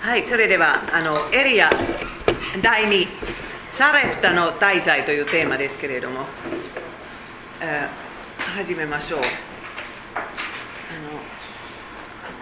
[0.00, 1.70] はい、それではあのエリア
[2.60, 3.06] 第2
[3.70, 6.26] サレプタの滞在というテーマですけれども、
[7.60, 8.12] えー
[8.52, 9.26] 始めましょうあの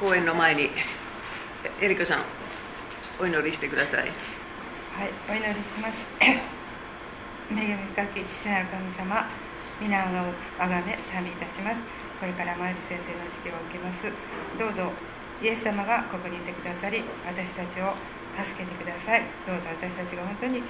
[0.01, 0.71] 講演の前に
[1.81, 2.23] エリカさん
[3.21, 4.11] お祈りしてくださいはい、
[5.29, 6.09] お祈りします。
[6.21, 9.29] 恵み深き父なる神様、
[9.81, 10.05] 皆を
[10.59, 12.00] あがめ、賛美いたします。
[12.21, 14.05] これからマイル先生の指揮を受けます。
[14.61, 14.93] どうぞ、
[15.41, 17.97] イエス様がここにいてくださり、私たちを
[18.37, 19.25] 助けてください。
[19.49, 20.63] どうぞ私たちが本当に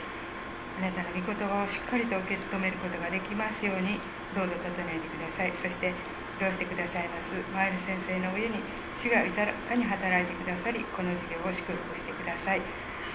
[0.79, 3.99] あなたの御言葉をしっかりと受け止めることができますように、
[4.33, 5.53] どうぞ整えてください。
[5.59, 5.93] そして、
[6.41, 8.65] どうしてくださいますマイル先生の上に
[8.97, 12.63] 主が豊かに働いてくださりこの授業を祝福してください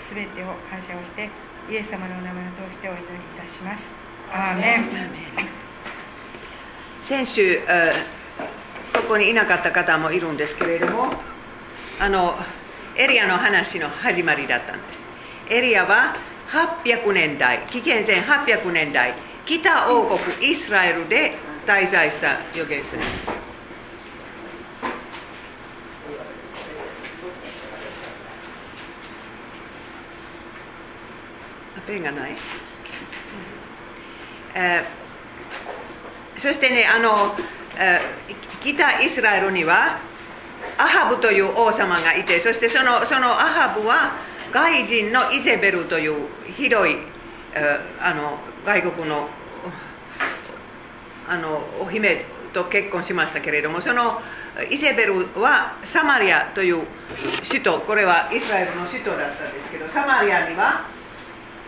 [0.07, 1.27] すべてを感謝をして
[1.67, 3.89] イエス様のお名前を通してお祈りいたします
[4.31, 4.85] アーメン
[7.01, 7.61] 先週、
[8.95, 11.13] ここにいなかった方もいるんですけれども
[11.99, 12.35] あの
[12.97, 15.03] エリアの話の始まりだったんです。
[15.49, 16.15] エリアは
[16.49, 19.13] 800年代紀元前800年代
[19.45, 23.35] 北王国イスラエルで滞在した預言者です
[31.85, 32.31] ペンがない、
[34.55, 35.05] えー
[36.37, 37.33] そしてねあの、
[37.77, 39.99] えー北イスラエルには
[40.77, 44.13] アハブという王様がいてそしてそのそのアハブは
[44.51, 46.95] 外人のイゼベルというひどい、
[47.99, 49.27] あの外国の
[51.27, 54.21] あのお姫と結婚しましたけれどもその
[54.69, 56.83] イゼベルはサマリアという
[57.47, 60.85] 首都これはイスラエルの首都だったんですけどサマリアには、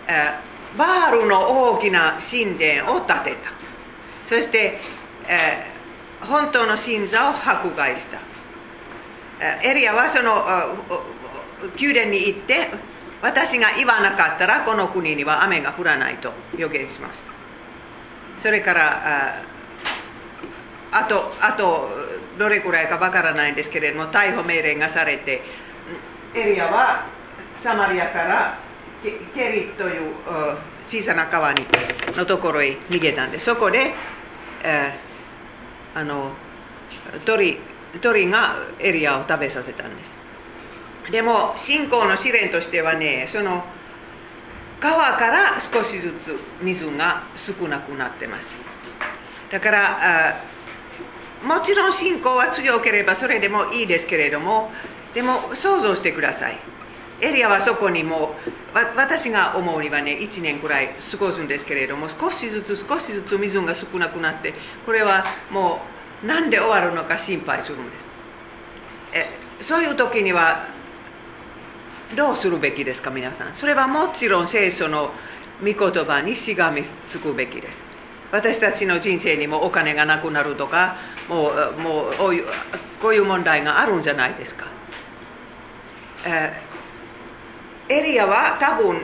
[0.08, 3.52] えーバールの大きな神殿を建てた。
[4.28, 4.78] そして、
[5.28, 5.77] えー
[6.22, 8.20] 本当の信者を迫害した
[9.64, 10.44] エリアはその
[11.80, 12.70] 宮殿に行って
[13.22, 19.44] 私が言わなかったらこの国には雨が降らないと予言しましたそれから
[20.92, 21.90] あとあと
[22.38, 25.42] どれくらいかわからないんですけれども逮捕命令がされて
[26.36, 27.06] エリアは
[27.64, 28.60] サマリアから
[29.04, 30.16] ケリという
[30.88, 31.66] 小さな川に
[32.16, 33.94] のところへ逃げたんですそこで、
[34.64, 35.07] えー
[35.98, 36.32] あの
[37.26, 37.58] 鳥
[38.02, 40.16] 鳥がエリアを食べさせたんです。
[41.12, 43.64] でも信仰の試練としてはねその
[44.80, 48.48] 川から少しずつ水が少なくなってます。
[49.52, 50.40] だから
[51.44, 54.70] もちろん信仰は強ければそれでもいいですけれども
[55.16, 56.60] でも想像してください。
[57.20, 64.54] エリアはそこにもう私が思うにはね1年くらい過ごすんですけれども少しずつ少しずつ水が少なくなって
[64.86, 65.82] これはも
[66.24, 68.06] う何で終わるのか心配するんです。
[69.14, 69.30] え
[69.64, 70.68] そういう時には
[72.16, 73.54] どうするべきですか皆さん？
[73.56, 75.12] それはもちろん聖書の
[75.62, 77.80] 御言葉にしがみつくべきです。
[78.32, 80.98] 私たちの人生にもお金がなくなるとか
[81.30, 82.46] もうもうこういう
[83.02, 84.66] こういう問題があるんじゃないですか、
[86.26, 86.67] えー
[87.90, 89.02] エリアは多分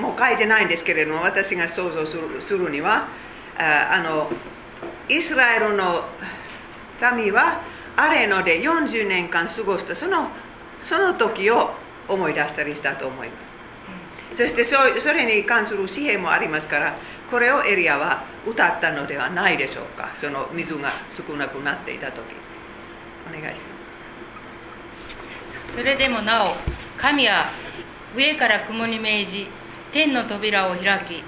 [0.00, 3.08] もう書いてないんですけれども私が想像するするには
[3.58, 4.30] ああの
[5.08, 6.04] イスラエルの
[7.16, 7.60] 民は
[7.96, 10.28] アレノで40年間過ごしたその
[10.80, 11.70] その時を
[12.08, 13.52] 思い出したりしたと思います。
[14.36, 16.96] そしてそそれに関する紙幣もありますから
[17.30, 20.10] これをエリアは歌ったのではないでしょうか。
[20.16, 22.22] その水が少なくなっていた時。
[23.28, 23.68] お願いしま
[25.68, 25.76] す。
[25.76, 26.56] それでもなお
[26.98, 27.50] 神は
[28.14, 29.46] 上から雲に命じ
[29.92, 31.22] 天の扉を開き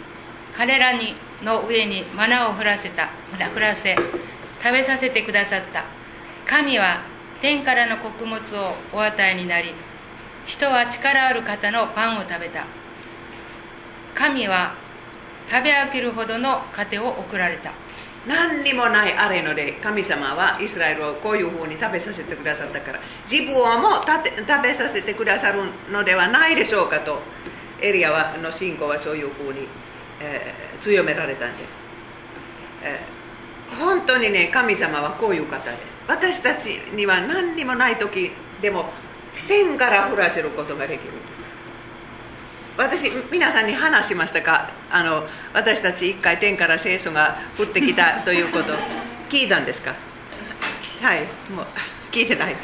[0.57, 3.11] 彼らにの上にマナを降らせた
[3.55, 3.97] 降らせ
[4.63, 5.85] 食べさせてくださった。
[6.47, 7.03] 神は
[7.41, 9.75] 天からの穀物をお与えになり
[10.47, 12.67] 人は力ある方のパンを食べた。
[14.15, 14.75] 神は
[15.51, 17.73] 食べ飽きるほどの糧を送られた。
[18.27, 23.01] 何にもないアレノで神様はイスラエルをこういうふうに食べさせてくださったから
[23.31, 25.63] 自分をも食べさせてくださる
[25.93, 27.19] のではないでしょうかと
[27.81, 29.67] エリアはの信仰はそういうふうに、
[30.21, 31.71] えー強められたんです、
[32.83, 33.25] えー
[33.81, 35.97] 本当にね神様はこういう方です。
[36.07, 38.31] 私たちには何にもない時
[38.61, 38.87] でも
[39.49, 41.13] 天から降らせることができる。
[41.13, 41.34] んです
[42.77, 44.71] 私皆さんに話しましたか？
[44.91, 48.75] あの私たち一回天から聖書が降ってきた ということ。
[49.29, 49.95] 聞いたんですか？
[51.03, 51.21] はい
[51.53, 51.67] もう
[52.11, 52.57] 聞いてない。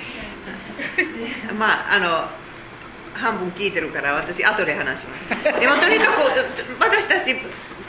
[1.59, 2.29] まああの
[3.15, 5.61] 半分聞いてるから私後で話します。
[5.61, 6.21] でもとにかく
[6.81, 7.37] 私たち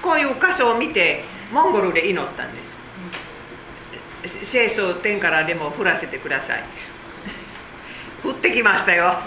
[0.02, 2.62] こういう箇所を見てモンゴルで祈ったんで
[4.30, 4.46] す。
[4.46, 6.64] 聖書を天からでも降らせてください。
[8.24, 9.20] 降ってきましたよ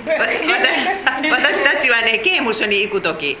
[1.30, 3.36] 私たちはね刑務所に行く時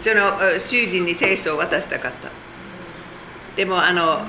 [0.00, 2.28] その囚人に聖書を渡したかった。
[3.56, 4.26] でもあの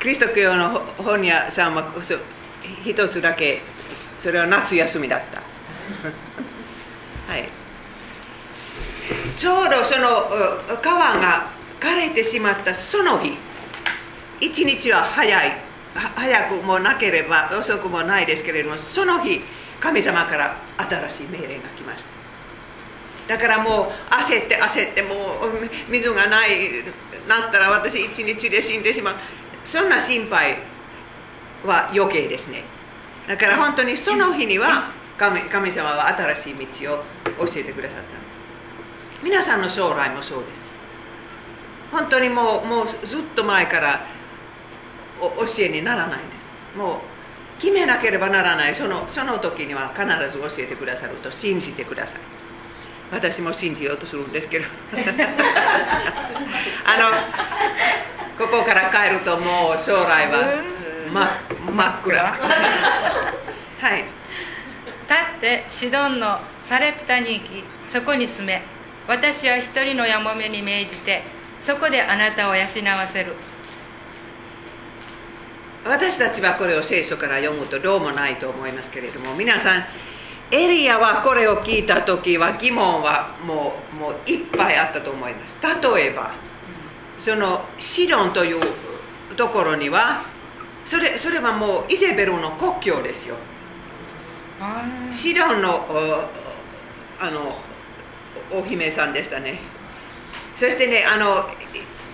[0.00, 1.92] キリスト教の本屋さんは
[2.84, 3.62] 一つだけ
[4.18, 5.42] それは夏休みだった。
[7.32, 7.48] はい。
[9.36, 10.28] ちょうどその
[10.82, 11.46] 川が
[11.80, 13.38] 枯れてしまったその日
[14.40, 15.68] 一日は早い。
[15.94, 19.42] 早くもなければ遅くもないですけれどもその日
[19.80, 22.18] 神様から新しい命令が来ました。
[23.28, 26.84] だからもう焦って焦ってもう水がない
[27.28, 29.14] なったら私一日で死んでしまう。
[29.64, 30.56] そんな心配
[31.64, 32.64] は余計ですね。
[33.28, 36.54] だから本当にその日には神神様は新しい
[36.84, 37.04] 道を
[37.46, 39.22] 教えてくださったんです。
[39.22, 40.64] 皆さんの将来もそうです。
[41.90, 44.06] 本当にもうもうずっと前から
[45.20, 46.50] 教えにならないんです。
[46.78, 46.98] もう
[47.58, 48.74] 決めなければならない。
[48.74, 52.20] そのその時には必ず教えてくださると信じてください。
[53.10, 54.64] 私も信じようとするんですけど。
[56.84, 57.10] あの
[58.38, 60.62] ここから帰るともう将来は
[61.12, 61.28] 真
[61.72, 62.22] 真っ暗。
[62.22, 64.04] はい。
[65.08, 68.62] 立ってシドンのサレプタに行きそこに住め。
[69.08, 71.22] 私は一人のやもめに命じて
[71.60, 72.68] そこであなたを養わ
[73.10, 73.34] せる
[75.84, 79.84] 私たちはこれを聖書から読むとどうもないと思いますけれども皆さん
[80.50, 85.56] エリアはこれを聞いた時は疑問はもうもういっぱいあったと思います。
[85.62, 86.32] 例えば
[87.18, 88.60] そのシドンという
[89.36, 90.22] ところには
[90.86, 93.34] それそれはもうイゼベルの国境ですよ。
[95.10, 95.86] シドンの
[97.20, 97.58] あの
[98.50, 99.58] お姫さんでしたね。
[100.56, 101.46] そしてねあの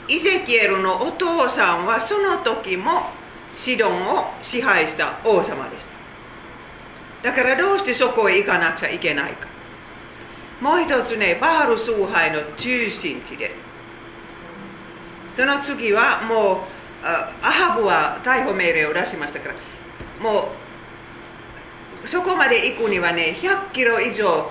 [0.08, 3.10] イゼキエルのお父さんはその時も
[3.56, 5.86] シドンを支配した王様でし
[7.22, 7.30] た。
[7.30, 9.48] だからどうしてそこへ行かなくちゃいけないか。
[10.60, 13.52] もう一つねバール崇拝の中心地で。
[15.34, 16.64] その次はも
[17.02, 19.54] うアハブは逮捕命令を出しましたから。
[20.22, 20.52] も
[22.02, 24.50] うそこまで行くにはね100キロ以上道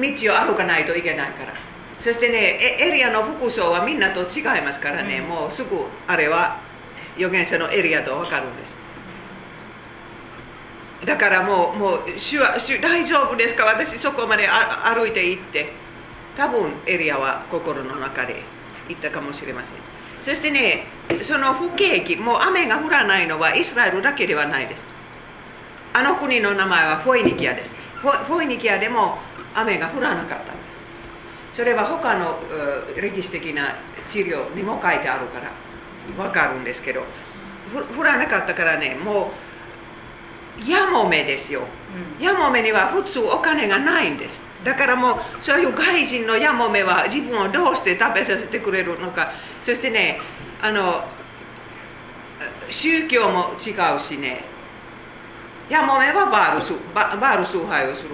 [0.00, 1.52] 歩かないといけないから。
[2.00, 6.60] そしてねエリアの服装はみんなと違いますからね、うん、もうすぐあれは
[7.18, 8.74] 預言者のエリアと分かるんです。
[11.04, 13.66] だからもうもう主は主大丈夫ですか？
[13.66, 15.72] 私そこまで歩いて行って。
[16.36, 18.42] 多分エリアは心の中で
[18.88, 19.72] 行ったかもしれません。
[20.22, 20.86] そしてね
[21.22, 24.84] その不景気もう雨が降らないのはイスラエルだけではないです。
[25.94, 27.74] あの国の名前はフォイニキアです。
[28.00, 29.18] フォイニキアでも
[29.54, 30.62] 雨が降らなかったんで
[31.52, 31.58] す。
[31.58, 32.38] それは他の
[32.96, 33.74] 歴史的な
[34.06, 35.50] 治療にも書いてあるから。
[36.16, 37.04] 分かるんですけど
[37.96, 39.30] 降らなかったからねも
[40.66, 41.62] うやもめですよ、
[42.18, 44.40] うん、やもめには普通お金がないんです。
[44.64, 49.30] だからもうそういう外人のやもめは自分をどうして食べさせてくれるのか。
[49.62, 50.18] そしてね
[50.60, 51.04] あの
[52.68, 54.44] 宗教も違うしね
[55.68, 58.10] やもめはバールババール崇拝をする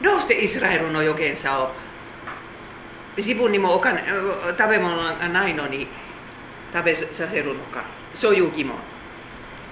[0.00, 1.70] とどうしてイスラエルの預言者を
[3.16, 5.86] 自分にもお金食べ物がないのに
[6.74, 7.84] 食べさせるのか。
[8.14, 8.74] そういう疑問、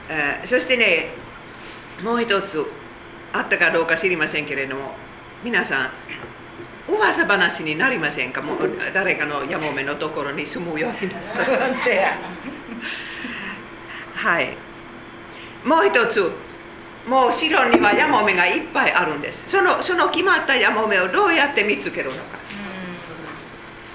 [0.09, 1.09] えー、そしてね
[2.03, 2.65] もう一つ
[3.33, 4.95] あったかどうか知りませんけれども
[5.45, 5.91] 皆さん
[6.89, 8.43] 噂話になりませんか？
[8.43, 8.59] もう
[8.93, 11.45] 誰かのやもめのところに住むようになった
[14.29, 14.57] はい。
[15.65, 16.31] もう一つ
[17.07, 19.49] もう城にはヤモメがいっぱいあるんです。
[19.51, 22.39] そのその決まったヤモメをどうやって見つけるのか。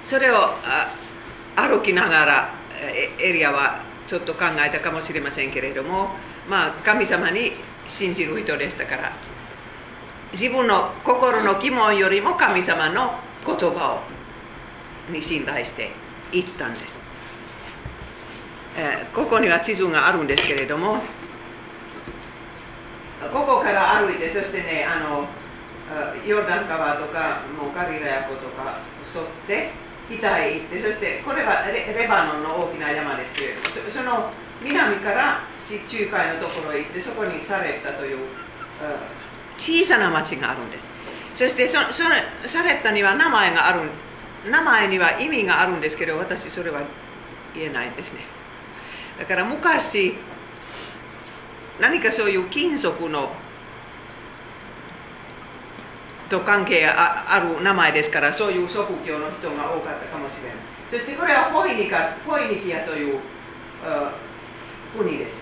[0.05, 0.55] それを
[1.55, 2.53] 歩きながら
[3.19, 6.09] エリアはちょっと考えたかもしれませんけれども
[6.49, 7.51] まあ神様に
[7.87, 9.11] 信じる人でしたから
[10.31, 15.91] 自分の心の疑問よりも神様の言葉をに信頼して
[16.31, 16.95] 行ったんです、
[18.77, 20.97] えー、ここには地図があるんですけれども
[23.33, 25.27] ここから歩いてそしてねあの
[26.27, 28.79] ヨルダン川とかもうガリラヤ湖とか
[29.15, 29.71] 沿って
[30.09, 34.31] 北へ行ってそしてこれはレレバノンの大きな山ですけれどもその
[34.63, 38.17] 南から地中海のところへ行ってそこにサレッタという
[39.57, 40.87] 小さな町があるんです。
[41.35, 43.81] そしてそそのサレッタには名前がある
[44.49, 46.81] 名前には意味があるんですけど私それは
[47.53, 48.21] 言えないですね。
[49.19, 50.15] だから昔
[51.79, 53.29] 何かそういう金属の
[56.29, 60.57] と関係あある名前ですからそういう職業の人が多かったかもしれない
[60.91, 63.19] そしてこれはホイニカホイニキアという
[64.97, 65.35] 国です。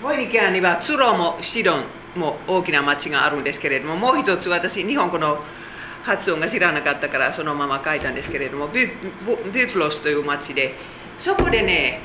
[0.00, 5.42] フォイニケアにはツロもシドンも大きな町があるんですけれどももう一つ私日本語の
[6.04, 10.74] 発音が知らなかったからそのまま書いたんですけれどもビビュプロスという町で
[11.18, 12.00] そこでね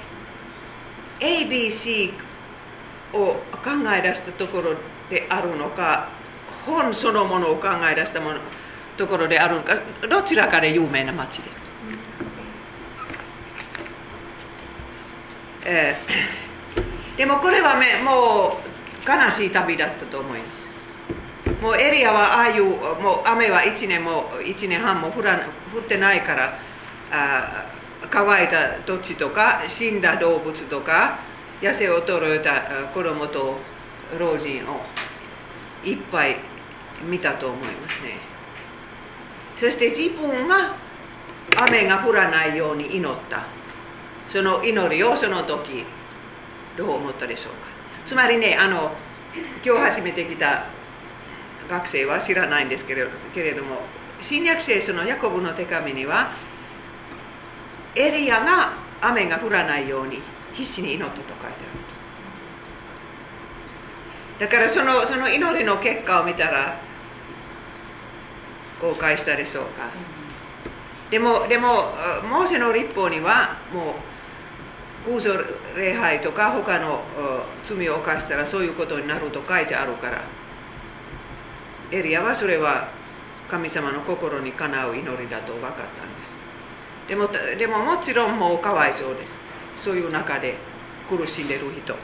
[1.20, 2.14] ABC
[3.14, 4.74] を考え出したところ
[5.10, 6.10] であるのか
[6.66, 8.40] 本そのものを考え出したもの
[8.98, 9.74] ところであるのか。
[10.10, 11.58] どちらかで有名な町です、
[15.66, 20.74] えー、でもこれは、ね、もう悲しい旅だったと思います。
[21.62, 26.60] もうエリアはああいうもう雨は1年も1年半も降ら降ってないから
[27.10, 27.66] あ
[28.10, 31.20] 乾いた土地とか死んだ動物とか
[31.62, 33.56] 痩せ衰えた子供と
[34.20, 34.82] 老人を
[35.86, 36.36] いっぱい
[37.10, 38.18] 見たと思いますね。
[39.58, 40.76] そして自分が
[41.58, 43.44] 雨が降らないように祈った。
[44.28, 45.86] その祈りをその時
[46.78, 47.70] どう思ったでしょうか。
[48.06, 48.92] つまりねあの
[49.66, 50.66] 今日初めて来た
[51.70, 53.04] 学生は知らないんですけれ
[53.54, 53.78] ども
[54.22, 56.32] 新約聖書のヤコブの手紙には
[57.96, 60.20] エリアが雨が降らないように
[60.54, 61.60] 必死に祈ったと書いてあるんで
[61.96, 62.04] す。
[64.40, 66.80] だからそのその祈りの結果を見たら
[68.84, 69.90] 後悔したでしょうか。
[71.10, 71.94] でもでも
[72.30, 73.96] モーセの立法にはも
[75.08, 75.34] う偶像
[75.78, 77.02] 礼拝とか他の
[77.64, 80.22] 罪を犯したらそういうことになると書いてあるから。
[81.92, 82.90] エリアはそれは
[83.48, 86.34] 神様の心にかなう祈りだと分かったんです。
[87.08, 89.38] でもでももちろんもうかわいそうです。
[89.78, 90.56] そういう中で
[91.08, 91.96] 苦しんでる人。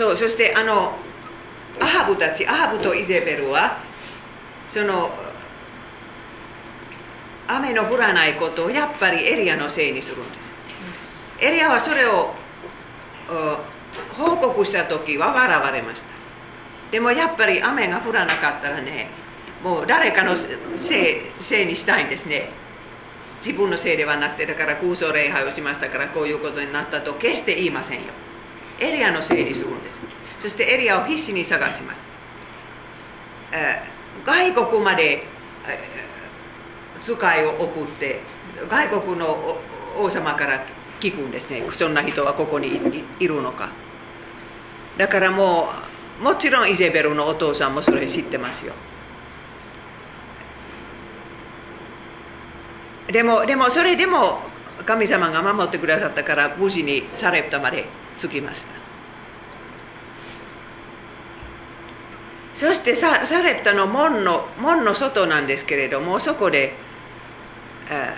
[0.00, 0.94] そうそしてあの
[1.78, 3.76] アハブたちアハブとイゼベルは
[4.66, 5.10] その
[7.46, 10.32] 雨の降らないことをやっぱりエリアのせいにするんで
[11.38, 11.44] す。
[11.44, 12.32] エリアはそれを
[14.16, 16.06] 報告した時は笑われました。
[16.92, 19.08] でもやっぱり雨が降らなかったらね
[19.62, 22.48] もう誰かのせいせいにしたいんですね。
[23.44, 28.04] 自分のせいではなくてだから空想礼拝をしましたからこういうことになったと決して言いませんよ。
[28.80, 30.00] エリアのせいにするんです
[30.40, 32.02] そしてエリアを必死に探します、
[33.52, 35.22] えー、外国まで、
[37.00, 38.20] 使いを送って
[38.68, 39.56] 外国の
[39.98, 40.64] 王様から
[41.00, 42.80] 聞くんですねそんな人はここに
[43.18, 43.70] いるのか
[44.98, 45.68] だからも
[46.20, 48.74] うもちろんイゼベルのお父さんもそれ知ってますよ
[53.10, 54.40] でもでもそれでも
[54.84, 57.86] 神様が守ってくださったから無事にサレプタまで
[58.28, 58.80] 着きました。
[62.54, 66.74] そしてササレプタの門の門の外なんですけれどもそこで、
[67.90, 68.14] え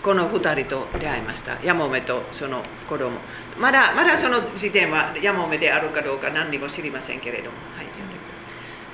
[0.00, 1.58] ー、この2人と出会いました。
[1.64, 3.18] ヤモメとその子供。
[3.58, 7.86] まだまだその時点はヤモメであるかどうか何にも知りませんけれども、はい、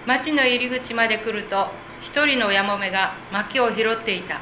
[0.06, 4.40] 町の入り口まで来ると一人のヤモメが薪を拾っていた。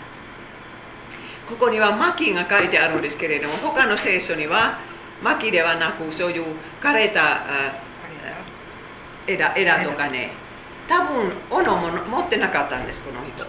[1.49, 4.79] ここには薪が書いてあるんですけれども他の聖書には
[5.23, 7.43] 薪ではなくそういう枯れた
[9.27, 10.31] 枝枝とかね。
[10.89, 13.49] 多分斧も持ってなかったんですこの人は。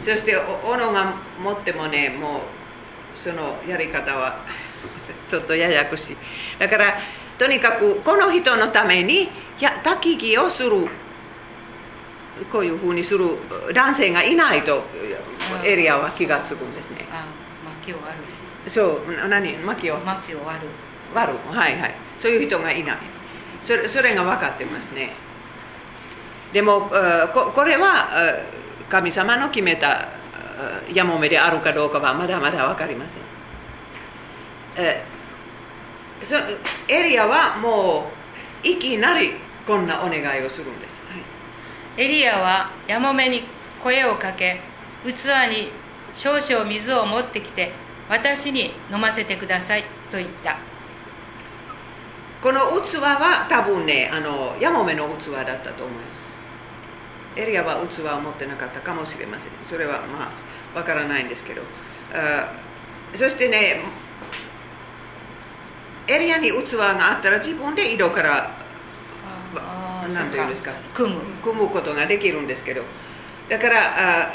[0.00, 2.40] そして斧が持ってもねもう
[3.16, 4.38] そのやり方は
[5.28, 6.16] ちょっとややこしい。
[6.58, 7.00] だから
[7.36, 10.88] とにかくこの人のためにや焚き木をする。
[12.50, 13.36] こういうふうにする
[13.74, 14.82] 男性がいないと
[15.62, 17.06] エリアは気がつくんですね。
[17.12, 17.26] あ
[17.82, 18.29] 薪を割る
[18.68, 19.98] そう何薪を？
[19.98, 20.68] 薪を割る。
[21.14, 21.38] 割る。
[21.50, 21.94] はいはい。
[22.18, 22.98] そういう人がいない。
[23.62, 25.12] それそれが分かってますね。
[26.52, 26.90] でも
[27.32, 28.08] ここれは
[28.88, 30.08] 神様の決めた
[30.92, 33.22] やもめであるかどうかはまだまだ分かりません。
[34.76, 35.04] え
[36.22, 36.36] そ
[36.88, 38.10] エリアはも
[38.62, 39.32] ういきなり
[39.66, 41.16] こんなお願いをするんです、は
[41.98, 43.44] い、エリアはやもめに
[43.82, 44.60] 声をかけ
[45.02, 45.08] 器
[45.50, 45.72] に
[46.14, 47.72] 少々水を持ってきて
[48.10, 50.58] 私に飲ませてくださいと言った。
[52.42, 56.32] この器は多分ねあのヤモメの器だったと思います。
[57.36, 59.52] エリアは器を持ってなかったかもしれません。
[59.64, 60.32] それはま
[60.74, 61.62] あわからないんですけど。
[63.14, 63.80] そしてね
[66.08, 68.50] エリアに器があったら自分で井戸から
[70.12, 71.20] 何て言うんですか組む。
[71.44, 72.82] 組むことができるんですけど。
[73.48, 74.32] だから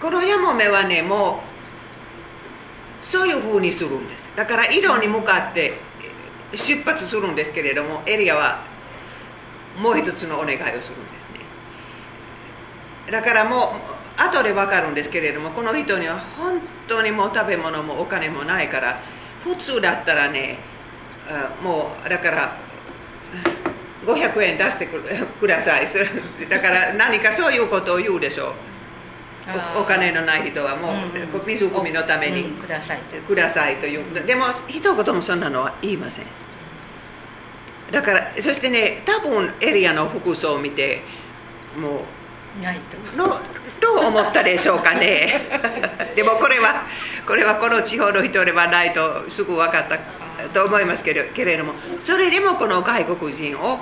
[0.00, 1.49] このヤモメはねもう
[3.02, 4.30] そういうふうにするんです。
[4.36, 5.74] だから色に向かって
[6.54, 8.64] 出発するんですけれどもエリアは
[9.80, 10.90] もう一つのお願いをするんです
[11.32, 11.40] ね。
[13.10, 13.74] だからも
[14.18, 19.00] う後で分かるんですけれどもこの人には本当にもう食べ物もお金もないから
[19.44, 20.58] 普通だったらね
[21.62, 22.56] もうだから
[24.04, 25.88] 500円出してく ださい。
[26.48, 28.52] だから何かそういうことを言うでしょう。
[29.76, 34.26] お金のない人はもう、水汲みのために、くださいくださいという。
[34.26, 36.26] でも一言もそんなのは言いません。
[37.90, 41.02] だからそしてね多分エリアの服装を見て
[41.76, 42.04] も
[42.60, 43.16] うないと。
[43.16, 43.40] の
[43.80, 45.40] どう思ったでしょうかね。
[46.14, 46.84] でもこれは
[47.26, 49.98] これはこの地方の人ではないとすぐ分かった
[50.52, 53.78] と思いますけれけれどもそれでもこの外国人を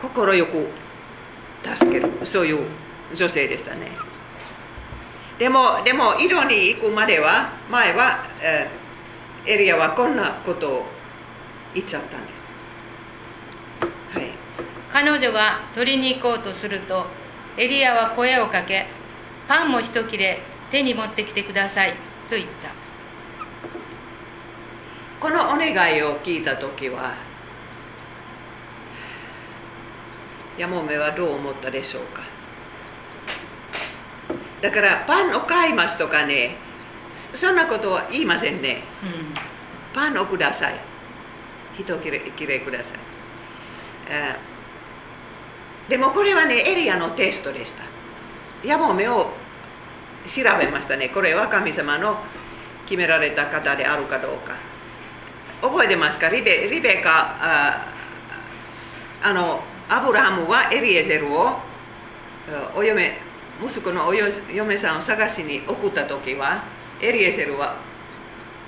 [0.00, 0.68] 快く
[1.62, 2.10] 助ける。
[2.24, 2.66] そういう
[3.14, 4.09] 女性でしたね
[5.40, 8.68] でもでも色に行くまでは前は、え
[9.46, 10.84] エリアはこんなことを
[11.74, 12.46] 言っちゃったんです、
[14.12, 14.30] はい、
[14.92, 17.06] 彼女が取りに行こうとすると
[17.56, 18.86] エリアは声をかけ
[19.48, 21.94] パンも一切れ手に持ってきてください
[22.28, 22.70] と言った。
[25.20, 27.14] このお願いを聞いた時は
[30.58, 32.22] やもめはどう思ったでしょうか？
[34.60, 36.56] だからパンを買いますとかね
[37.32, 39.34] そんなことは言いませんね、うん、
[39.94, 40.74] パンをください。
[41.78, 42.92] 一切れきれください。
[45.88, 47.84] でもこれはねエリアのテストでした。
[48.64, 49.30] ヤモメを
[50.26, 51.08] 調べましたね。
[51.08, 52.18] これは神様の
[52.86, 54.54] 決められた方であるかどうか。
[55.62, 56.28] 覚えてますか？
[56.28, 57.36] リベリベカ
[59.22, 61.56] あのアブラハムはエリエゼルを
[62.74, 63.18] お嫁
[63.64, 66.64] 息子のお嫁さんを探しに送った時は
[67.00, 67.76] エリエセルは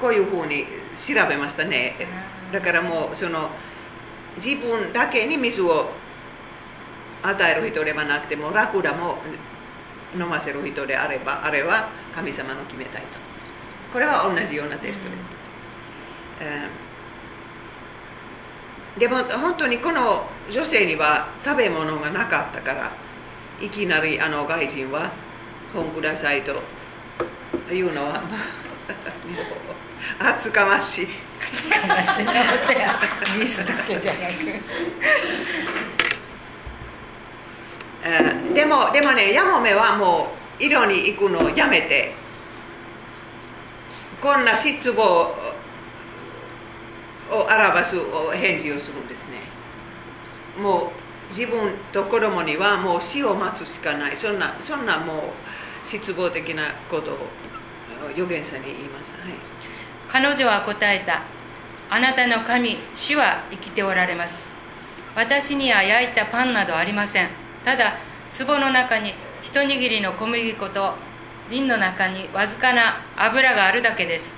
[0.01, 0.65] こういうふうに
[0.97, 1.95] 調べましたね。
[2.53, 3.51] だからもうその
[4.37, 5.91] 自分だけに水を
[7.23, 9.17] 与える人ではなくてもラクダも
[10.15, 13.23] 飲ませる人であればあれは神様の決めたいと。
[13.93, 15.29] これは同じようなテストです、
[18.95, 22.91] うん、でも本当にこの女性には食べ物がなかったから
[23.63, 25.13] いきなりあの外人は
[25.73, 26.61] 本くださいと
[27.71, 28.31] 言うのはもう
[30.19, 31.09] 厚かましい。
[31.41, 32.25] 厚かましい。
[32.27, 32.33] だ
[33.87, 34.19] けじゃな
[38.51, 42.13] くでもでもねヤモメはもう色に行くのをやめて
[44.21, 45.35] こんな失望を
[47.31, 47.97] 表す
[48.37, 49.41] 返事をするんですね。
[50.61, 51.02] もう
[51.37, 54.17] 自分と子供にはもう死を待つしかない。
[54.17, 57.17] そんなそんなもう失望的なことを
[58.13, 59.33] 預言者に言います、はい、
[60.09, 61.23] 彼女は答えた。
[61.91, 64.35] あなたの神主は生きておられます。
[65.15, 67.29] 私には焼いたパンなどありません。
[67.65, 67.95] ただ
[68.39, 70.95] 壺の中に一握りの小麦粉と
[71.51, 74.35] 瓶の中にわずかな油があるだけです。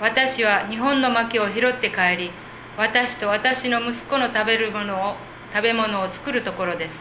[0.00, 2.30] 私は日本の薪を拾って帰り
[2.76, 5.16] 私と私の息子の食べるものを
[5.54, 6.96] 食べ物を作るところです。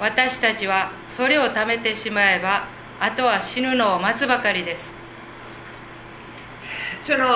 [0.00, 2.66] 私たちはそれを食べてしまえば
[2.98, 4.92] あとは死ぬのを待つばかりです。
[6.98, 7.26] その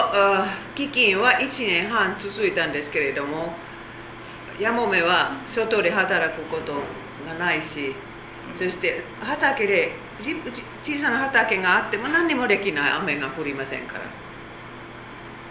[0.74, 3.54] 飢饉は1年半続いたんですけれども
[4.58, 6.74] やもめは外で働くこと
[7.24, 7.94] がないし
[8.56, 9.92] そして畑で
[10.82, 14.19] 小さな畑があっても何にもできない雨が降りませんから。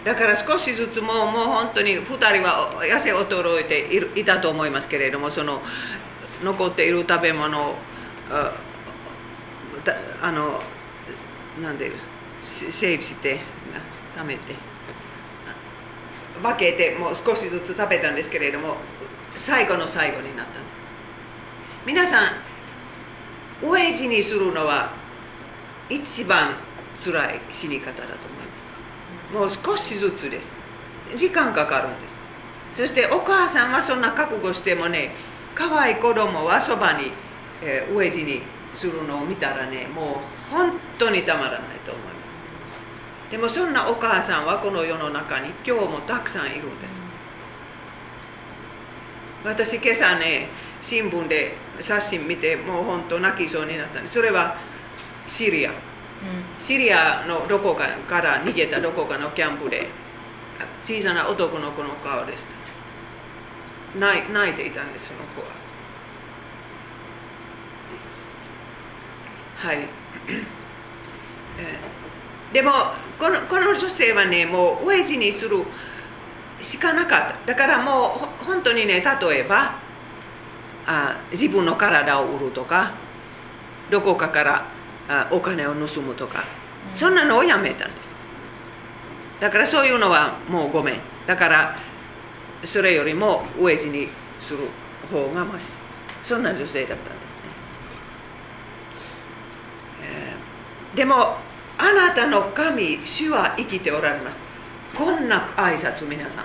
[0.04, 5.60] だから少しずつもうもう本当に2人は痩せ衰えていたと思いますけれどもその
[6.42, 7.74] 残っている食べ物を
[10.22, 10.58] あの
[11.62, 11.92] なんで
[12.44, 13.40] セーブして
[14.16, 14.54] 貯めて
[16.42, 18.76] 分けてもう少しずつ食べたんですけれども
[19.36, 20.60] 最後の最後になった。
[21.86, 22.32] 皆さん
[23.62, 24.92] 飢え死にするのは
[25.88, 26.54] 一番
[26.98, 28.29] つらい死に方だと
[29.32, 31.16] もう少しずつです。
[31.16, 31.96] 時間かかるんで
[32.76, 32.82] す。
[32.82, 35.12] そしてお母さんはそんな覚悟してもね
[35.54, 37.12] 可愛い子供はそばに、
[37.62, 42.10] えー、飢え死にするのを見たらねもう本当にたまらないと思いま
[43.28, 43.30] す。
[43.30, 46.94] でもそんなお母さんはこの世の中に今日もたくさんいるんです。
[49.44, 50.48] 私今朝ね
[50.82, 54.14] 新聞で写真見てもう本当泣きそうになったんです。
[54.14, 54.56] それは
[55.26, 55.72] シリア。
[56.58, 59.88] シリアのどこかから逃げたどこかのキャンプで
[60.82, 63.98] 小さな男の子の顔でした。
[63.98, 65.46] 泣泣いていたんですその子は。
[69.56, 69.88] はい。
[72.52, 72.70] でも
[73.18, 75.64] このこの女性はねもう飢え死にする
[76.62, 77.46] しかなかった。
[77.46, 79.74] だからもう本当にね例えば
[80.86, 82.92] あ自分の体を売るとか
[83.90, 86.44] どこかからあお金を盗むとか。
[86.94, 88.14] そんなのをやめたんです。
[89.40, 91.00] だからそういうのはもうごめん。
[91.26, 91.76] だから
[92.64, 94.08] それよりも飢え死に
[94.38, 94.68] する
[95.10, 95.72] 方がまし
[96.24, 97.42] そんな女性だったんですね、
[100.02, 101.36] えーでも
[101.78, 104.38] あなたの神主は生きておられます。
[104.94, 106.44] こんな挨拶皆さん。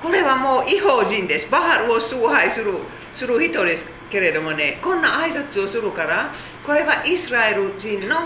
[0.00, 1.48] これはもう違法人です。
[1.50, 2.74] バハルを崇拝する
[3.12, 3.95] する人です。
[4.10, 6.32] けれどもねこんな挨拶をするから
[6.64, 8.16] これはイスラエル人の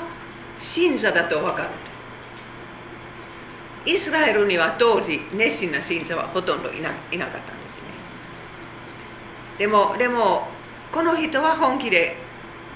[0.58, 1.76] 信者だと分かるんで
[3.86, 3.96] す。
[3.96, 7.82] イスラエルには当時熱心な信者はほとんどいないなかったんですね。
[9.58, 10.48] でもでも
[10.92, 12.16] この人は本気で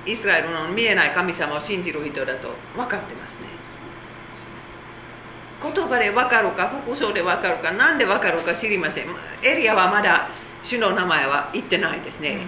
[0.06, 3.48] イスラエルの見えない神様を信じる人だと分かってますね。
[5.62, 9.06] 言葉で分かるか服装で分かるか何で分かるか知りません。
[9.42, 10.28] エリアはまだ
[10.62, 12.38] 主の名前は言ってないですね、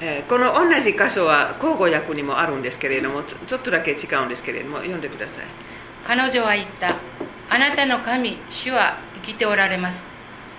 [0.00, 5.44] えこの同じ箇所は口語訳にもあるんですけれどもちょちょっとだけ違うんですけれども読んでください。
[6.06, 6.96] 彼女は言った。
[7.48, 10.04] あなたの神主は生きておられます。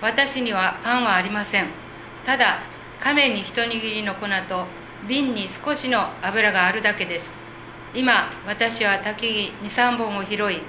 [0.00, 1.66] 私にはパンはありません。
[2.24, 2.60] ただ
[3.00, 4.66] 亀に一握りの粉と
[5.06, 7.30] 瓶に少しの油があるだけです。
[7.94, 10.62] 今私は焚き木23本を拾い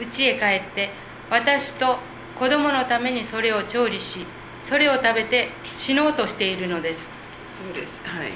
[0.00, 0.90] 家へ帰って
[1.30, 1.98] 私と
[2.38, 4.26] 子供のためにそれを調理し
[4.68, 7.15] それを食べて死のうとしているのです。
[7.56, 8.00] そうです。
[8.04, 8.32] はい、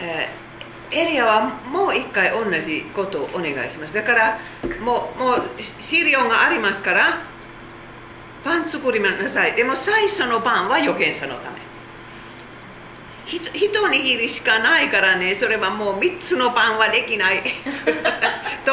[0.00, 0.50] えー
[0.92, 3.94] エリアはもう一回同じことをお願いします。
[3.94, 4.40] だから
[4.84, 5.42] もうもう
[5.78, 7.22] 資料がありますから
[8.42, 9.54] パン作りなさい。
[9.54, 11.58] でも最初のパンは預言者のため。
[13.24, 15.34] ひ一握りしかないからね。
[15.36, 17.42] それはもう3つのパンはできない。
[18.64, 18.72] と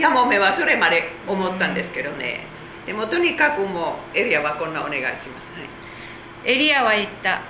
[0.00, 2.46] やもめはそれまで思ったんですけどね。
[2.86, 5.71] でもとにかくもうエリアはこんなお願いします、はい。
[6.44, 7.42] エリアは言った。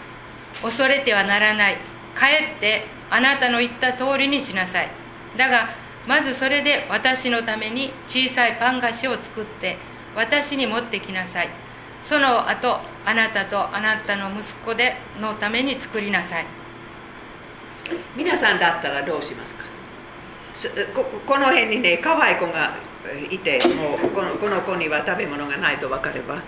[0.62, 1.76] 恐れてはならない。
[2.14, 4.90] 帰ってあなたの言った通りにしなさい。
[5.36, 5.70] だが
[6.06, 9.78] まずそれで私のために小さいパン菓子を作って
[10.14, 11.48] 私に持ってきなさい。
[12.02, 16.46] その後あなたとあなたの息子でのために作りなさい。
[18.16, 19.64] 皆さんだったらどうしますか？
[20.94, 22.76] ここの辺にね可愛い子が
[23.30, 26.42] いてもうこのこの子には食べ物がないと分かれば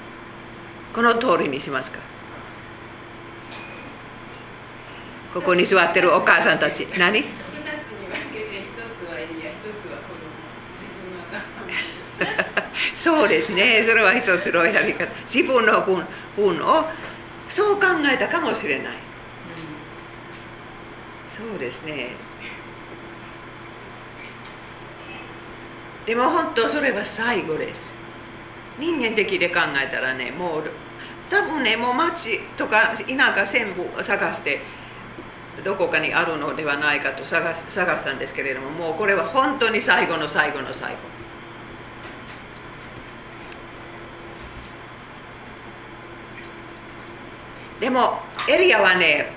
[0.92, 2.00] この通りにしますか？
[5.34, 6.86] ここに座ってるお母さんたち。
[6.96, 7.18] 何？
[7.18, 10.30] 二つに分けて一つはエリア一つは子供
[10.74, 11.42] 自分の我
[12.86, 13.82] 慢そうですね。
[13.82, 15.12] それは一つの選び方。
[15.24, 16.04] 自分の分
[16.36, 16.84] 分を
[17.48, 18.92] そう考えたかもしれない。
[21.36, 22.10] そうですね。
[26.06, 27.92] でも本当それは最後です。
[28.78, 30.70] 人間的で考えたらねもう
[31.28, 34.60] 多分ねもう町とか田舎全部探して
[35.62, 40.98] どこかにあるのではないかと探し探したんですけれどももうこれは本当に最後の最後の最後。
[47.80, 49.32] でもエリアはね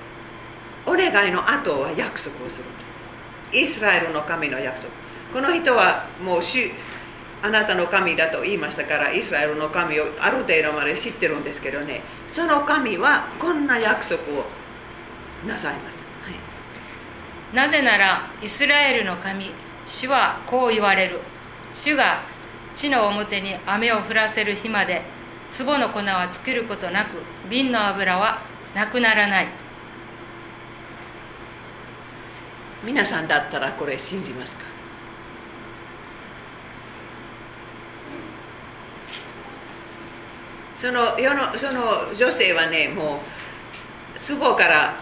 [0.86, 2.86] お願いの後は約束をするんで
[3.52, 3.60] す。
[3.60, 4.90] イスラエルの神の約束
[5.34, 6.72] この人はもう主
[7.42, 14.46] あなたの神だと言いましたからイスラエルの神をある程度まで知ってるんですけどねその神はこんな約束を
[15.46, 15.97] なさいます、
[17.54, 19.52] なぜならイスラエルの神
[19.88, 21.20] 主はこう言われる。
[21.74, 22.22] 主が
[22.76, 25.02] 地の表に雨を降らせる日まで
[25.58, 28.42] 壺の粉は尽きることなく瓶の油は
[28.76, 29.48] なくならない。
[32.84, 34.64] 皆さんだったらこれ信じますか？
[40.78, 43.20] その世のその女性はねも
[44.16, 44.94] う壺から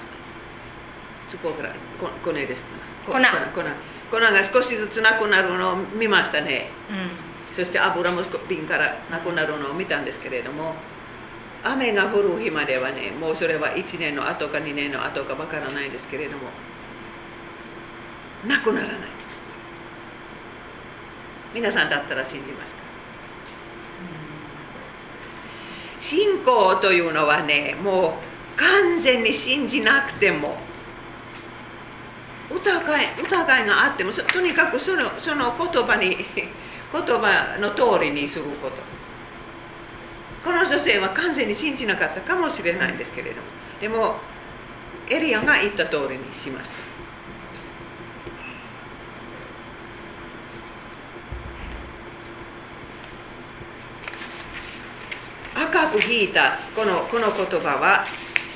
[1.37, 1.69] 壺から
[1.99, 2.63] こ粉です
[3.05, 10.73] 粉粉が少しずつなくなるのを見ましたねうんそして油も瓶からなくなるのを見たんですけれども
[11.63, 16.49] 雨が降る日まではねもうそれは1年の後か2年の後かわからないですけれども
[18.45, 18.97] なくならない
[21.53, 22.81] 皆さんだったら信じますか
[26.01, 30.57] 信仰というのはねもう完全に信じなくても
[32.49, 38.75] 疑い疑いがあってもとにかくそのその言葉に 言葉の通りにすること。
[40.43, 43.41] この女性は完全に信じなかったかもしれないんですけれども。
[43.81, 44.19] でも
[45.09, 46.85] エリアが言った通りにしました。
[55.75, 58.05] 深く引いたこのこの言葉は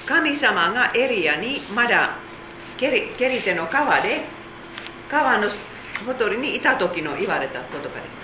[0.05, 2.11] 神様がエリアにまだ
[2.79, 4.21] ケリケリテの川で
[5.09, 5.49] 川の
[6.05, 8.17] ほとりにいた時の言われた言葉です。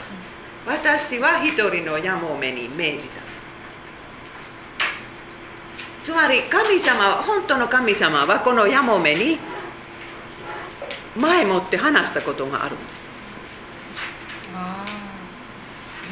[0.66, 3.22] 私は一人のやもめに命じた。
[6.02, 9.38] つまり神様は本当の神様はこのやもめに
[11.18, 13.06] 前もって話したことがあるんです。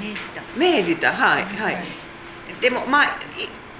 [0.01, 0.41] 命じた。
[0.57, 1.13] 命じた。
[1.13, 1.77] はいはい、
[2.59, 3.05] でもまあ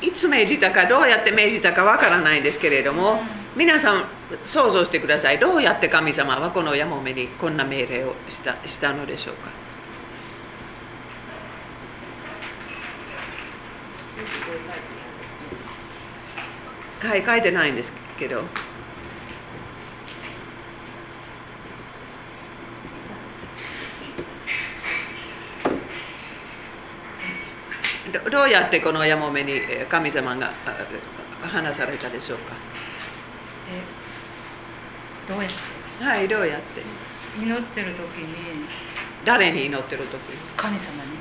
[0.02, 3.22] いいつ命じたかどうやって命じたかわからないんですけれども、
[3.56, 4.06] 皆さん
[4.46, 5.38] 想像してください。
[5.38, 9.52] どうやって神様はこのやもめにこんな命令をしたしたのでしょうか。
[17.08, 18.44] はい書いてないんですけど。
[28.32, 30.52] どうやってこのやもめに神様が
[31.42, 32.73] 話されたでしょうか。
[35.28, 36.06] どうやって？
[36.06, 36.82] はいどうやって？
[37.42, 38.66] 祈ってる時に。
[39.26, 40.20] 誰に祈ってる時？
[40.58, 41.18] 神様に。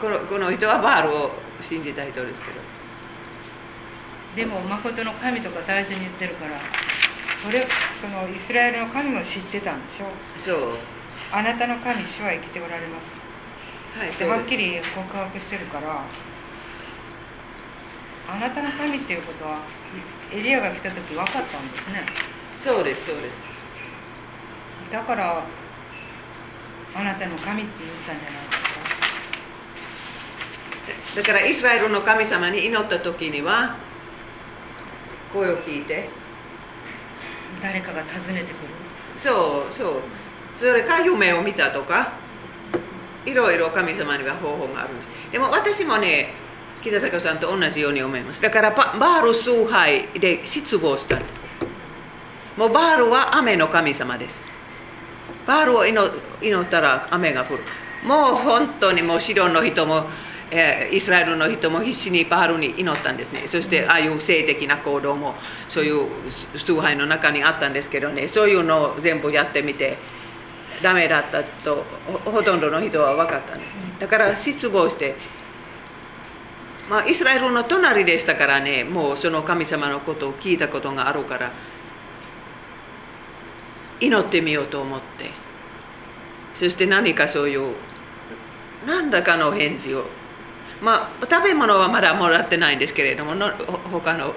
[0.00, 1.30] このこの人はバールを
[1.62, 2.60] 信じた人ですけど。
[4.36, 6.60] でも誠の神とか最初に言ってるから
[7.42, 7.66] それ
[7.98, 10.06] そのイスラエルの神も知ってたんでしょ？
[10.38, 10.78] そう。
[11.32, 13.16] あなたの神主は生きておられます。
[13.98, 16.02] はいはっきり告白してるから
[18.28, 19.60] あなたの神っていうことは
[20.32, 22.06] エリアが来た時分かったんですね。
[22.58, 23.44] そうですそうです。
[24.90, 25.42] だから
[26.94, 28.62] あなたの神って言ったんじゃないです
[31.14, 31.16] か。
[31.16, 33.76] だからイスラエルの神様に祈った時には
[35.32, 36.08] 声を聞いて。
[37.62, 38.68] 誰かが訪ねてくる。
[39.16, 39.94] そうそう。
[40.58, 42.12] それか夢を見たとか。
[43.24, 45.08] いろいろ神様には方法があるんです。
[45.32, 46.32] でも私もね
[46.86, 48.40] 北坂さんと同じように思います。
[48.40, 51.40] だからババール崇拝で失望したんです。
[52.56, 54.40] もうバールは雨の神様です。
[55.46, 57.62] バールを祈祈ったら雨が降る。
[58.04, 60.04] もう本当にもうシドンの人も、
[60.50, 63.42] えーイスラエルの人も必死にバールに祈ったんですね。
[63.46, 65.34] そしてああいう性的な行動も
[65.68, 66.06] そういう
[66.56, 68.28] 崇拝の中にあったんですけどね。
[68.28, 69.98] そういうのを全部やってみて
[70.82, 71.84] ダメだったと
[72.24, 73.78] ほほとんどの人は分かったんです。
[73.98, 75.16] だから失望して
[76.88, 81.52] まあ、イスラエルの隣でしたからねもうその神様のことを聞いたことがあるから
[84.00, 85.46] 祈ってみようと思って。
[86.56, 87.74] そして何かそういう
[88.86, 90.04] 何らかの返事を。
[90.80, 94.34] まあ食べ物はまだもらってないんですけれどものほ他の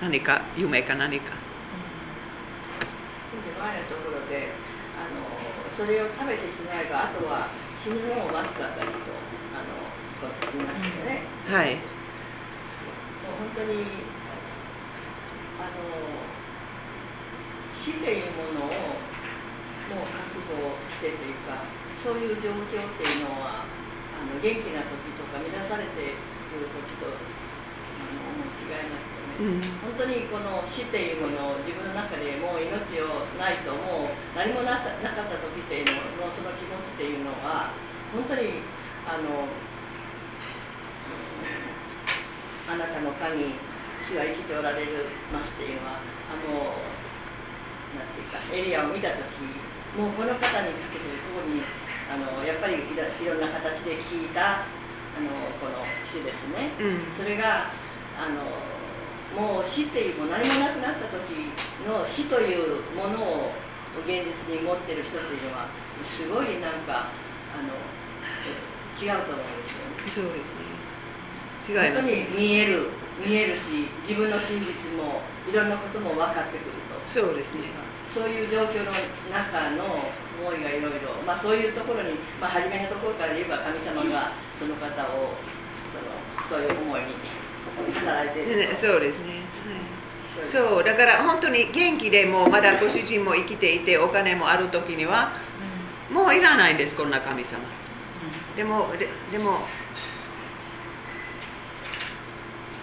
[0.00, 1.32] 何か夢か何か。
[3.60, 4.48] 前のところで
[4.96, 5.24] あの
[5.70, 7.48] それを食べてしまえばあとは
[7.82, 8.92] 死ぬのを待つばかりと
[9.56, 9.72] あの
[10.20, 10.93] この言いました
[11.44, 11.76] はい。
[11.76, 13.84] もう本当に
[15.60, 15.76] あの
[17.76, 18.96] 死というものを
[19.92, 20.56] もう覚悟
[20.88, 21.68] してというか
[22.00, 26.16] そういう状況っていうのはあの元気な時とか乱されて
[26.48, 29.60] くる時とあのもう違いますよね、うん。
[29.84, 32.72] 本当にこの死っていうものを自分の中でもう命
[33.04, 37.76] をないともう何もなかった時っていうののその気持ちっていうのは
[38.16, 38.64] 本当に
[39.04, 39.44] あの
[42.68, 43.56] あなたの神
[44.04, 46.80] 主は生きておられるますっていうのはあの
[47.96, 49.20] なんていうかエリアを見た時
[49.96, 51.62] もうこの方にかけてるここに
[52.10, 54.66] あのやっぱりいろいろんな形で聞いた
[55.14, 55.30] あの
[55.62, 57.14] この主ですね、うん。
[57.14, 57.70] それが
[58.18, 58.42] あの
[59.34, 61.54] もう死っていうもう何もなくなった時
[61.86, 63.52] の死というものを
[64.02, 65.70] 現実に持ってる人っていうのは
[66.02, 67.14] すごいなんか
[67.54, 67.70] あの
[68.98, 70.34] 違うと思うんですよね。
[70.34, 70.73] そうですね
[71.64, 72.02] 違います。
[72.02, 72.88] 本当に見える
[73.24, 77.00] 見えるし自分の真実もいろんなことも分かってくると。
[77.06, 77.72] そうですね。
[78.10, 78.92] そういう状況の
[79.32, 79.84] 中の
[80.38, 85.34] 思いがいろいろ、まあ、そういうところに、まあ、初めのところから言えば神様がその方を
[85.90, 87.06] そのそういう思いに
[87.94, 89.42] 働いているそうですね、
[90.38, 90.46] はい。
[90.46, 95.32] うそうだから本当に元気でもうまだご主人も生きていてお金もある時には
[96.12, 97.60] もういらないんですこんな神様。
[98.56, 99.66] でもででも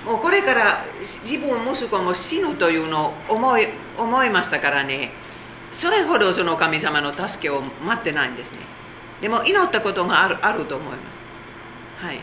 [0.05, 0.85] もうこれから
[1.23, 5.11] 自分息子も死ぬというのを思い思いましたからね。
[5.71, 8.57] それほどその神様の助けを待ってないんですね。
[9.21, 11.19] でも祈ったことがあるあると思います。
[11.99, 12.19] はい。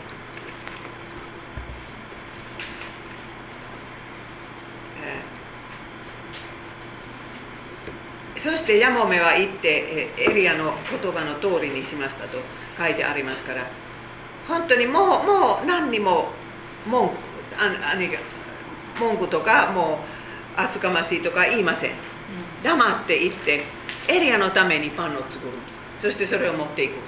[8.39, 12.37] そしてヤモメは言ってエリアの言葉の通りにしましたと
[12.77, 13.65] 書いてありますから
[14.47, 16.29] 本当にもうもう何にも
[16.87, 17.15] 文句
[17.59, 18.09] ああに
[18.99, 19.99] 文句とかも
[20.57, 21.91] う厚かましいとか言いません。
[22.63, 23.63] 黙って行って
[24.07, 25.67] エリアのためにパンを作るんで
[25.99, 26.03] す。
[26.03, 26.91] そしてそれを持っていく。
[26.91, 27.01] んで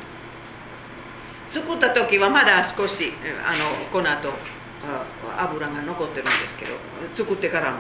[1.50, 3.12] す作った時はまだ少し
[3.46, 4.34] あの粉と
[4.84, 6.72] あ油が残ってるんですけど
[7.14, 7.80] 作ってからも。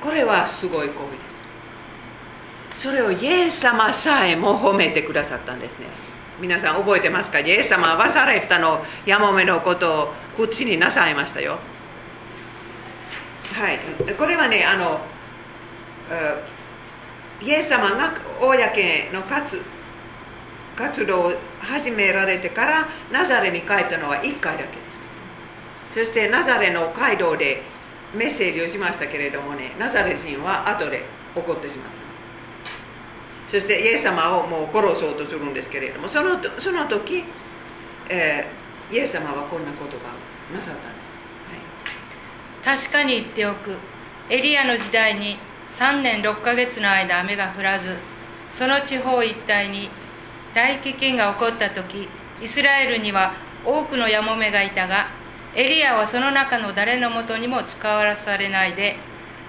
[0.00, 1.30] これはすごい行為で
[2.74, 2.82] す。
[2.82, 5.86] それをイエス様さえも褒めてくださったんですね
[6.40, 7.40] 皆さん覚えてますか？
[7.40, 11.58] イエス様はされたのやもめのことを口になさいましたよ。
[13.52, 13.78] はい。
[14.14, 15.00] これはねあの
[17.40, 19.62] イエス様が公の活
[20.76, 24.72] 活動を始められてからナザレに帰ったのは1回だけで
[25.92, 25.98] す。
[25.98, 27.62] そしてナザレの街道で
[28.12, 31.04] メッセージをしましたけれどもねナザレ人は後で
[31.36, 32.03] 怒ってしまった。
[33.46, 37.24] そしてイエス様をもう殺そうとするんですけれどもそのその時、
[38.08, 39.88] えー、イエス様はこんな言葉を
[40.54, 43.76] なさったんです、はい、確かに言っておく。
[44.30, 45.36] エリアの時代に
[45.76, 47.98] 3年6ヶ月の間雨が降らず
[48.56, 49.90] その地方一帯に
[50.54, 52.08] 大飢饉が起こった時
[52.40, 53.34] イスラエルには
[53.66, 55.08] 多くのヤモメがいたが
[55.54, 58.96] エリアはその中の誰のもとにも使わされないで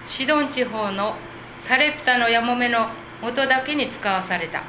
[0.07, 1.15] シドン地方の
[1.61, 2.89] サレプタのヤモメの
[3.21, 4.63] 元だけに使わされた。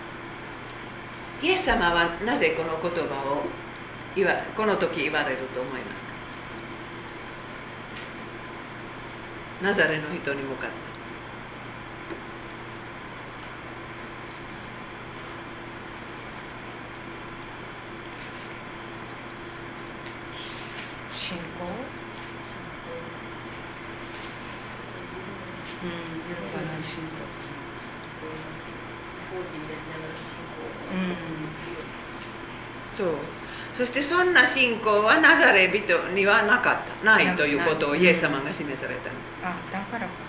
[1.42, 3.42] イエス様はなぜこの言葉を
[4.14, 6.10] 言わこの時言われると思いますか？
[9.62, 10.70] ナザレの人に向かっ
[29.42, 29.76] て
[32.96, 33.08] そう。
[33.74, 37.04] そしてそんな信仰はナザレ人にはなかった。
[37.04, 39.10] ないということをイエス様が示された
[39.44, 40.26] あだからか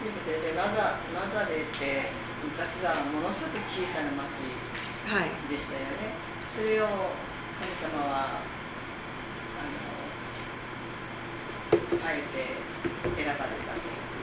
[0.00, 2.08] 先生ナザナザレって
[2.40, 4.40] 昔はものすごく小さな町
[5.50, 7.12] でしたよね、はい、それを
[7.60, 8.40] 神様は
[9.60, 9.76] あの
[12.00, 12.56] あえて
[13.12, 13.76] 選ばれた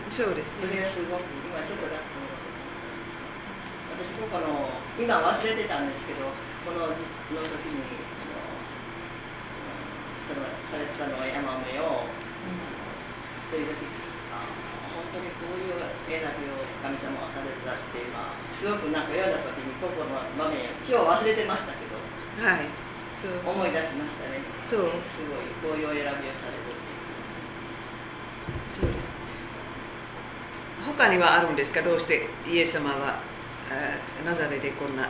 [0.10, 1.86] そうです、ね、それはすごく今ちょっと
[3.98, 6.30] 私もこの今忘れてたんですけど
[6.66, 8.38] このの時にあの
[10.30, 12.14] そのされてたのはヤマメを、うん、
[13.50, 13.90] という時
[14.30, 14.46] あ
[14.94, 21.98] 本当にこういう選びを神様はされてたって今すごくなんか読んだ時にここの場面今日忘れてましたけど
[22.38, 22.70] はい。
[23.18, 23.34] そう。
[23.50, 24.46] 思い出しましたね。
[24.70, 26.70] そうすごいこういう選びをされる
[28.70, 29.10] そうです。
[30.86, 31.82] 他にはあるんですか？
[31.82, 33.18] どうしてイエス様は
[34.26, 35.10] ナザレでこんな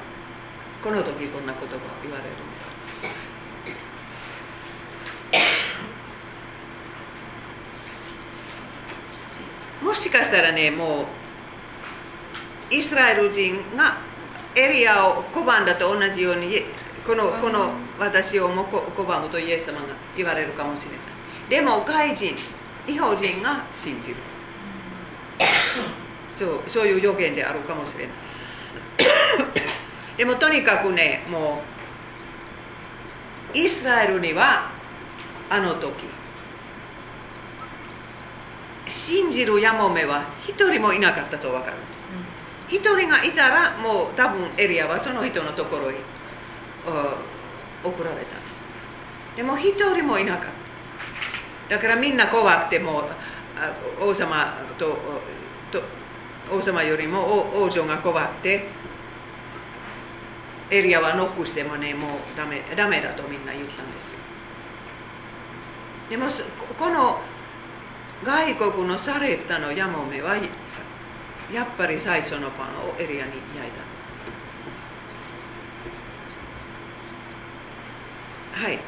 [0.84, 2.68] この時こんな言葉を言われるのか。
[9.84, 11.06] もしかしたらねも
[12.72, 13.98] うイスラエル人が
[14.56, 16.64] エリアを拒んだと同じように
[17.06, 21.00] このこの私をも拒むとイエス様が言われるかもしれない。
[21.50, 22.36] でも外人
[22.88, 24.16] 違法人が信じる。
[26.32, 28.14] そうそういう予言であるかもしれない
[30.18, 31.62] でもとにかくねも
[33.54, 34.72] うイスラエルには
[35.50, 36.06] あの時
[38.88, 41.98] 信じるヤモメは一人もいなかったと分かるんです。
[42.70, 45.98] 一、人がいたらもう多分エリアはその人のところに
[47.84, 48.58] 送られたんです。
[49.38, 50.42] でも一人もいなかっ
[51.70, 51.76] た。
[51.76, 53.06] だからみんな怖くてもう
[54.10, 54.98] 王様と
[56.52, 58.66] 王様よりも王女が怖くて
[60.70, 64.18] エリアはノックしてもねもうダメダメだとみんな言ったんですよ
[66.10, 66.28] でも
[66.78, 67.20] この
[68.24, 70.36] 外国のサレプタのヤモメは
[71.54, 73.72] やっぱり最初のパンをエリアに焼いたんで
[78.60, 78.80] すはい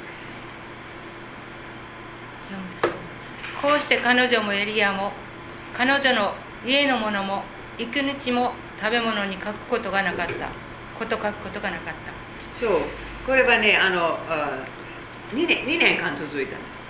[3.61, 5.11] こうして彼女もエリアも
[5.73, 6.34] 彼女の
[6.66, 7.43] 家のものも
[7.78, 10.49] 幾日も食べ物に書くことがなかった。
[10.97, 12.12] こと書くことがなかった。
[12.53, 12.72] そう。
[13.26, 14.18] これはねあの
[15.34, 16.84] 2年 ,2 年間続いたんです。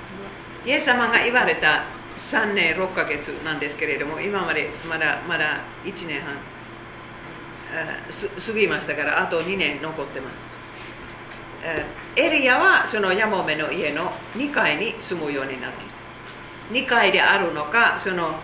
[0.66, 1.84] イエス様が言われた
[2.18, 6.36] 3年6ヶ月なんですけれども今までまだまだ1年半
[8.10, 10.50] 過ぎましたからあと2年残ってます。
[12.16, 16.08] エリアはそのヤモメの家の2階に住むようになるんです。
[16.72, 18.36] 2階であるのかその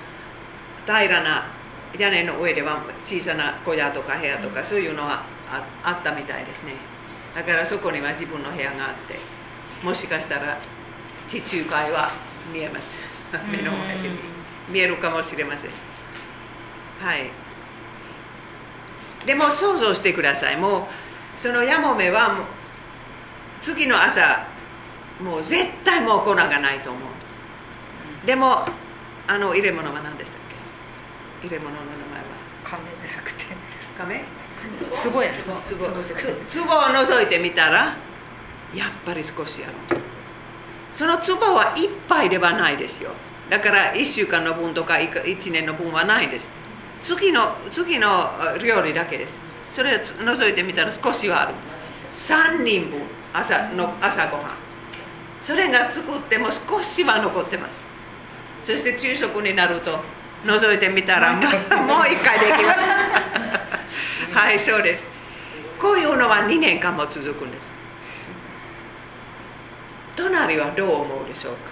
[0.85, 1.45] 平らな
[1.97, 6.73] 屋根の上では小さな小屋とか部屋とかそういうのはああったみたいですね。
[7.35, 9.15] だからそこには自分の部屋があって
[9.83, 10.57] もしかしたら
[11.27, 12.11] 地中海は
[12.53, 12.97] 見えます。
[13.51, 14.35] 目の前に。
[14.69, 15.71] 見えるかもしれません。
[16.99, 17.29] はい。
[19.25, 20.57] でも想像してください。
[20.57, 22.45] もうそのヤモメはもう
[23.61, 24.47] 次の朝
[25.21, 27.27] もう絶対もう粉がないと思うんで
[28.23, 28.27] す。
[28.27, 28.65] でも
[29.27, 30.34] あの入れ物は何でした
[31.45, 32.25] 入れ物の名前は
[32.63, 33.45] 亀じゃなくて
[33.97, 34.23] 亀？
[35.13, 35.31] 壺や。
[35.31, 35.53] 壺。
[35.53, 35.61] 壺。
[35.61, 37.95] つ壺を覗いてみたら
[38.73, 40.15] やっぱり少しあるんです
[40.93, 43.11] その壺は一杯ではないですよ。
[43.49, 46.47] だから1週間の分とか1年の分はないです。
[47.03, 48.29] 次の次の
[48.63, 49.37] 料理だけです。
[49.71, 51.53] それを覗いてみたら少しはある。
[52.13, 53.01] 3人分。
[53.33, 54.45] 朝の朝ごはん。
[55.41, 57.77] それが作っても少しは残ってます。
[58.61, 59.99] そして昼食になると
[60.45, 61.43] 覗いてみたらもう
[62.07, 62.79] 一回できます。
[64.37, 65.03] はいそうです。
[65.79, 67.73] こういうのは2年間も続くんです。
[70.15, 71.71] 隣はどう思うでしょうか？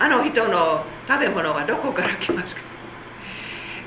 [0.00, 2.62] あの人の食べ物はどこから来ますか？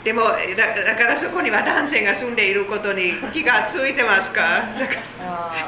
[0.04, 0.36] でもだ
[0.84, 4.64] だからそこには男性が住んでいることに気がついてますか？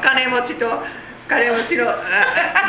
[0.03, 0.83] 金持ちと
[1.27, 1.95] 金持ちのあ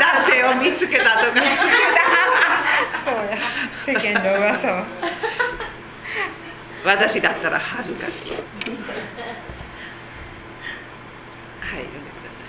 [0.01, 1.41] 男性を見つけたとか。
[3.05, 3.37] そうや。
[3.85, 4.85] 世間の噂は
[6.87, 8.30] 私だったら恥ずかしい。
[8.30, 8.45] はい読ん
[11.93, 12.43] でください。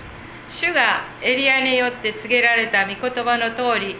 [0.48, 3.96] 主がエリアによって告げられた御言葉の通り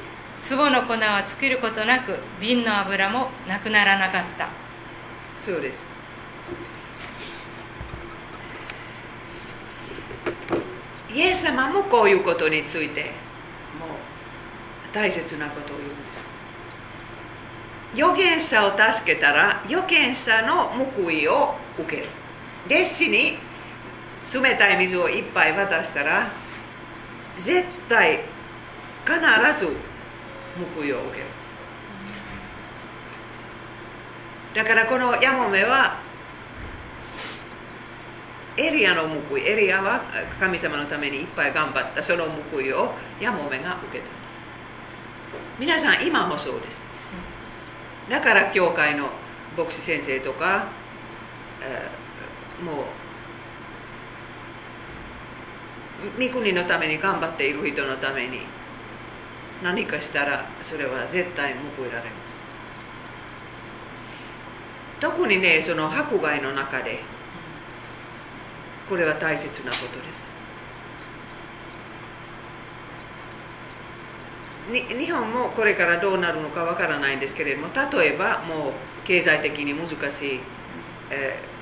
[0.49, 4.49] 壺の粉は尽きることなく瓶の油もなくならなかった。
[5.39, 5.85] そうです。
[11.13, 13.11] イエス様もこういうことについてもう
[14.95, 16.08] 大切なことを言うんです
[17.95, 22.09] 預言者を助けたら預言者の報いを受ける。
[22.67, 23.39] 弟子に
[24.33, 26.29] 冷たい水を一杯渡したら
[27.39, 28.25] 絶対
[29.07, 29.19] 必
[29.59, 29.75] ず
[30.77, 31.25] 報いを受ける。
[34.55, 35.99] だからこのヤモメは
[38.57, 40.03] エリアの報いエリアは
[40.39, 42.03] 神様のためにいっぱい頑張った。
[42.03, 44.11] その報いをヤモメが受けた。
[45.59, 46.88] 皆さん今もそうです。
[48.09, 49.11] だから教会の
[49.57, 50.67] 牧師先生とか、
[51.63, 52.09] えー
[52.65, 52.85] もう
[56.21, 58.41] 御国のために頑張っている人のために
[59.63, 62.39] 何かしたらそれは絶対報いられます。
[65.01, 67.01] 特にねその迫害の中で
[68.89, 70.28] これは大切なことです。
[74.71, 78.73] 日本もこれからどうなるのかわからないんですけれども例えばもう
[79.07, 80.41] 経済的に難しい、
[81.11, 81.59] えー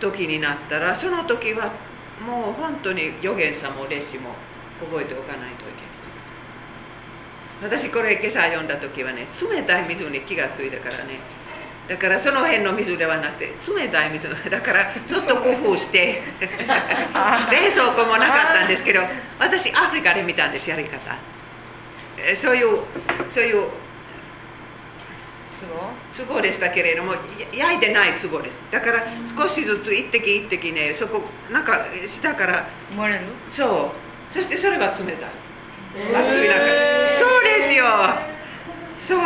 [0.00, 1.72] 時になったらその時は
[2.24, 4.30] もう本当に預言者も弟子も
[4.80, 5.72] 覚えておかないとい
[7.60, 7.80] けない。
[7.80, 11.20] 私これ今朝読んだ時はね冷たい水に気がついたからね。
[11.88, 19.02] だからその辺の水ではなくて冷たい水だからちょっと工夫して 冷蔵庫もなかったんですけど
[19.38, 21.14] 私アフリカで見たんですやり方。
[21.14, 21.35] え
[22.34, 22.80] そういう
[23.28, 23.68] そういう
[26.28, 27.18] 壺でしたけれどもや
[27.68, 28.58] 焼いてない壺です。
[28.70, 33.20] だから少しずつ一滴一滴ねそこなんか下から漏れる？
[33.50, 33.92] そ
[34.30, 34.32] う。
[34.32, 35.30] そしてそれは冷たい。
[35.96, 36.54] 熱い中
[37.06, 37.84] そうですよ。
[39.00, 39.18] そう。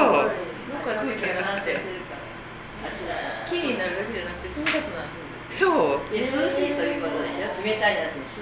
[3.51, 5.13] になるだけじゃなくて冷たくなるん
[5.51, 5.67] ですそ
[5.97, 6.01] う。
[6.13, 7.51] で涼しいということでしょ？
[7.65, 8.41] 冷たいじゃなくてす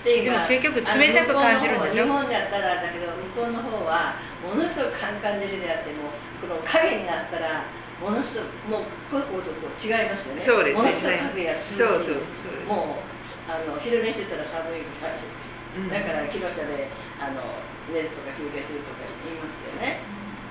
[0.00, 2.04] っていうか結局冷たく感じるんでしょ？
[2.04, 6.08] 日本だったらだけど向こうの方はものすごくカンカン照りであっても
[6.40, 7.68] この影になったら
[8.00, 10.40] ものすごくもうこうことこう違いますよね。
[10.40, 10.80] そうですね。
[10.80, 11.76] ものすごく影が涼しい。
[11.76, 13.04] そうそうそうもう
[13.44, 15.92] あの昼寝してたら寒いぐらいうん。
[15.92, 16.88] だから木の下で
[17.20, 17.60] あの
[17.92, 20.00] 寝るとか休憩するとか言いますよね。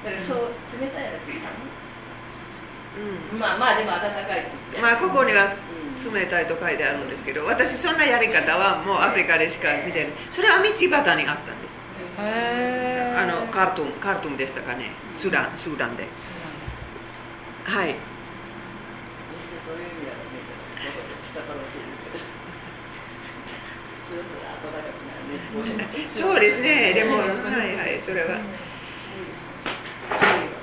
[0.05, 1.73] だからそう冷たいらしい寒い
[3.33, 3.41] うん。
[3.41, 4.81] まあまあでも暖かいって言って。
[4.85, 10.13] まあここにはうん冷たいと書いてあるんですけど私そんなやり方はもうアフリカでしか見てない。
[10.31, 11.79] それは道端にあったんです。
[12.21, 14.91] へあのカートゥンカートゥンでしたかね。
[15.15, 16.07] スーダンスーダンで。
[17.65, 17.95] はい。
[26.09, 26.93] そうですね。
[26.93, 27.99] でもはいはい。
[28.01, 28.39] それは。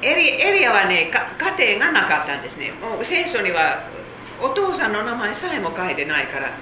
[0.03, 1.27] エリエリアはねか
[1.59, 2.73] 家庭がなかったんですね。
[2.73, 3.89] もう聖書には
[4.41, 6.53] お父さんの名前さえも書いてないから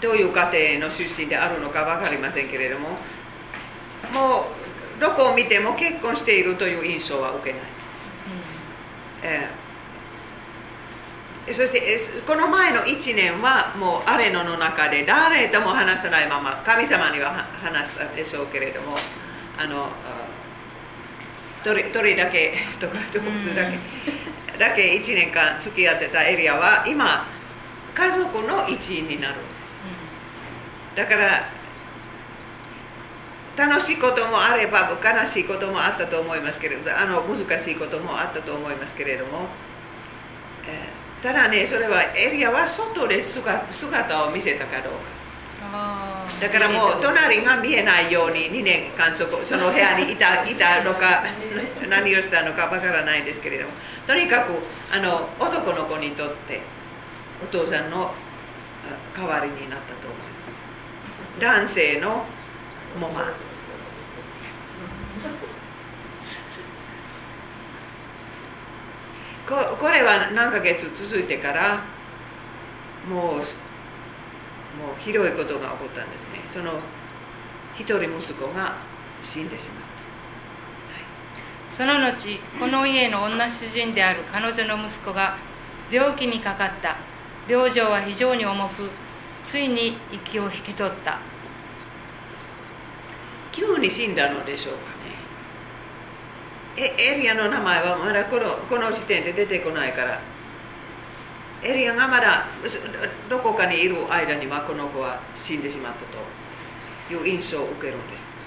[0.00, 2.88] どういう家庭の出身であるのか分かりませんけれども
[4.12, 4.46] も
[4.98, 7.60] うどこを見ても結婚しているという印象は受けない、
[9.22, 9.68] えー
[11.52, 18.96] そしてえこの前の1年はもうアレノの中で誰とも話さないまま神様にはは話したでしょうけれども
[19.56, 19.88] あの
[21.64, 23.78] 鳥鳥だけとか動物だけ。
[24.58, 27.26] だけ1年間付き合ってたエリアは今
[27.94, 29.34] 家族の一員になる。
[29.34, 29.42] んで
[30.94, 31.48] すだから
[33.56, 39.46] 楽しいこともあれば悲しいこともあったと思いますけれどあの難しいこともあったと思いますけれども、
[40.66, 45.17] えーただねそれはエリアは外で姿を見せたかどうか。
[46.40, 51.24] だからもう隣が見えないように2年間そこその部屋にいた いたのか
[51.88, 53.70] 何をしたのかわからないですけれども。
[54.06, 54.52] とにかく
[54.90, 56.60] あの男の子にとって
[57.42, 60.18] お父さんのあ代わりになったと思い
[61.58, 61.66] ます。
[61.66, 62.24] 男性の
[62.98, 63.32] 模範
[69.46, 71.82] ここれは何ヶ月続いてから
[73.08, 73.42] もう
[74.78, 76.28] もうひどいことが起こったんですね。
[76.46, 76.74] その
[77.76, 78.76] 一人息子が
[79.20, 79.88] 死んでしまった。
[81.76, 85.36] その後この家の女主人である彼女の息子が
[85.90, 86.96] 病気にかかった。
[87.48, 88.90] 病状は非常に重く
[89.44, 91.18] ついに息を引き取った。
[93.52, 94.96] 急に死んだのでしょうかね。
[96.76, 100.20] えエリアの名前はまだこのこの時点で出てこないから
[101.62, 102.46] エリアがまだ
[103.28, 108.38] どこかにいる間にはこの子は死んでしまったという印象を受けるんです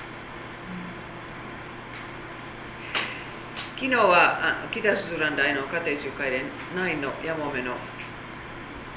[3.76, 6.44] 昨日は北スーラン大の家庭集会で
[6.76, 7.74] 9のヤモメの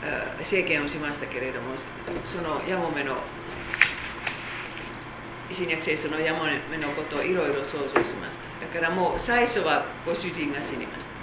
[0.02, 1.68] あ政見をしましたけれども
[2.26, 3.16] そのヤモメの
[5.50, 11.13] 新約聖書のヤモメのことをいろいろ想像しましただからもう最初はご主人が死にました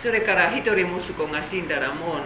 [0.00, 2.22] それから一人息子が死んだらもうもう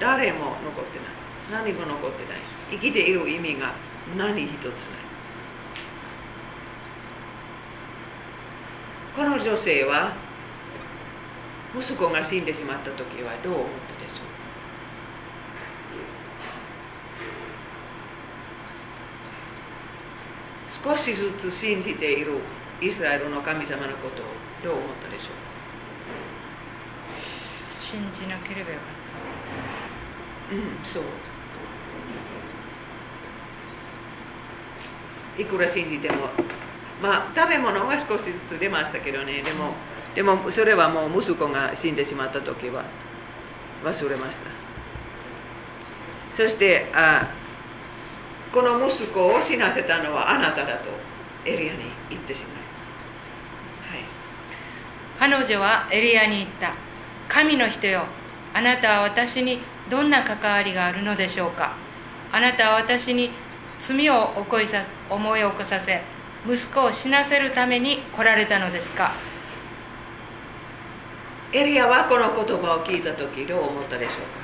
[0.00, 1.62] 誰も残ってない。
[1.64, 2.38] 何も残ってない。
[2.72, 3.72] 生きている意味が
[4.18, 4.72] 何一つない。
[9.14, 10.16] この女性は
[11.78, 14.22] 息子が死んでしまった時はどう思ったでしょ
[20.66, 20.90] う？
[20.90, 22.40] か少しずつ信じている
[22.80, 24.26] イスラエルの神様のことを
[24.64, 25.41] どう思ったでしょう？
[27.92, 28.84] 信じなければよか
[30.50, 31.02] っうんそう。
[35.38, 36.30] いくら信じても。
[37.02, 39.42] まあ食べ物が少しずつ出ましたけどね。
[39.42, 39.74] でも
[40.14, 42.86] でもそれはもう息子が死んでしまった時は
[43.84, 44.46] 忘れました。
[46.32, 47.28] そしてあ
[48.52, 50.88] この息子を死なせたのはあなただと
[51.44, 52.84] エリアに言ってしまいます
[53.90, 53.96] は
[55.28, 55.30] い。
[55.30, 56.72] た彼女はエリアに言った
[57.28, 58.04] 神の人よ
[58.54, 59.60] あなたは私に
[59.90, 61.72] どんな関わりがあるのでしょうか。
[62.30, 63.30] あなたは私に
[63.80, 66.02] 罪を起こさ思い起こさせ
[66.46, 69.12] 息子を死なせるために来られたのですか。
[71.54, 74.42] エリアはこの言葉を聞いた時どう思ったでしょうか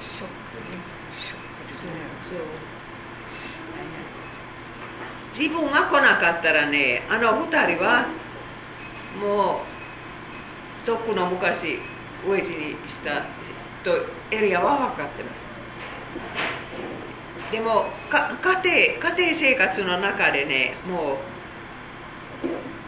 [0.00, 0.32] ショック
[1.20, 1.90] ショックですね
[2.22, 2.38] そう
[5.36, 8.06] 自分が来なかったらねあの二人は
[9.20, 9.62] も
[10.84, 11.78] うとっくの昔
[12.24, 13.24] 飢え死にした
[13.82, 13.90] と
[14.30, 15.42] エリアは分かってます。
[17.50, 21.16] でも家庭家庭生活の中でねもう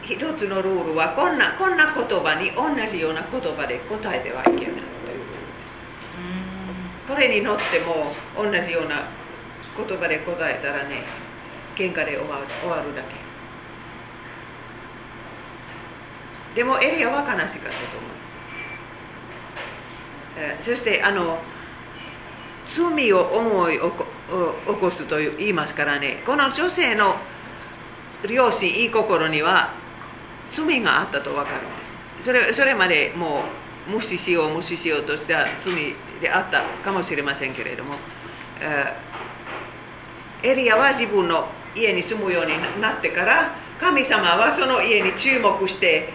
[0.02, 4.78] 一つのルールはこんなこんな言葉に同じような言葉で答えてはいけないというこ
[7.08, 7.16] とです。
[7.16, 9.02] これに乗っても同じような
[9.76, 11.02] 言葉で答えたらね
[11.74, 13.23] 喧嘩で終わる終わるだけ。
[16.54, 18.28] でもエリアは悲しかったと思いま
[19.80, 21.38] す、えそしてあの
[22.66, 24.06] 罪を思い起こ
[24.66, 27.16] 起こすと言いますからねこの女性の
[28.28, 29.74] 両親いい心には
[30.50, 32.24] 罪があったと分かるんです。
[32.24, 33.42] それそれまでも
[33.88, 37.96] う無視しよう無視しようとした罪であったかもしれませんけれども、
[38.60, 38.94] え
[40.42, 46.10] エリアは自分の家に住むようになってから神様はその家に注目して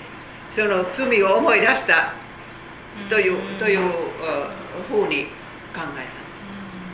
[0.51, 2.13] その罪を思い出した
[3.09, 3.79] というという
[4.87, 5.29] ふうに考
[5.75, 6.01] えたんで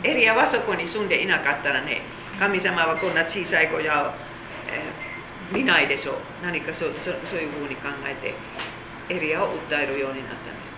[0.04, 0.10] す。
[0.10, 2.02] エリアはそこに住んでいなかったらね
[2.38, 4.14] 神様はこんな小さい子じゃ、
[4.68, 5.16] えー
[5.52, 6.14] 見ないでしょう。
[6.42, 8.34] 何かそうそそういうふうに考えて
[9.14, 10.74] エリアを訴えるようになったんです。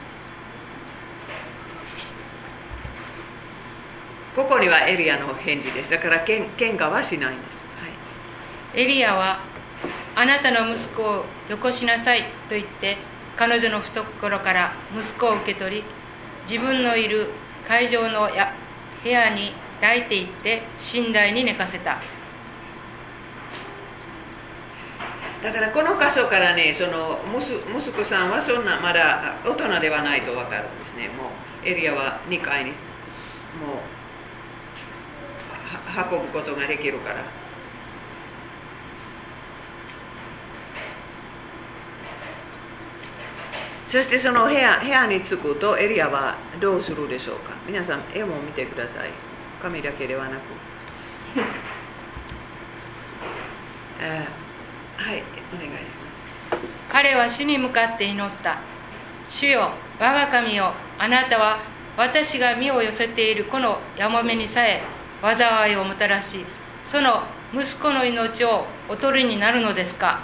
[4.36, 5.90] ここにはエリアの返事です。
[5.90, 9.40] だからけん喧嘩はしないんです、はい、エリアは
[10.14, 12.96] あなたの息子をよこしなさいと言って
[13.36, 15.84] 彼女の懐から息子を受け取り
[16.50, 17.28] 自分のいる
[17.66, 18.52] 会場のや
[19.04, 20.62] 部屋に抱いていって
[20.92, 21.98] 寝台に寝かせた。
[25.40, 31.08] だからこの箇所からねその息息子さんはそんなまだ大人ではないと分かるんですね。
[31.08, 31.30] も
[31.64, 32.78] うエリアは2階にもう
[35.96, 37.38] 運ぶことができるから。
[43.89, 47.53] そしてその部屋部屋に着くとエリアはどうするでしょうか？
[47.66, 49.11] 皆さん絵も見てください。
[49.62, 50.41] 紙だけではなく。
[54.01, 55.22] えーはい
[55.55, 56.18] お願いします。
[56.91, 58.59] 彼は主に向かって祈った。
[59.30, 61.59] 主よ我が神よあなたは
[61.97, 64.82] 私が身を寄せているこのやもめにさえ
[65.22, 66.45] 災いをもたらし
[66.86, 67.22] その
[67.53, 70.20] 息子の命をお取りになるのですか？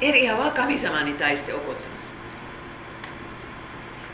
[0.00, 2.06] エリアは神様に対して怒ってます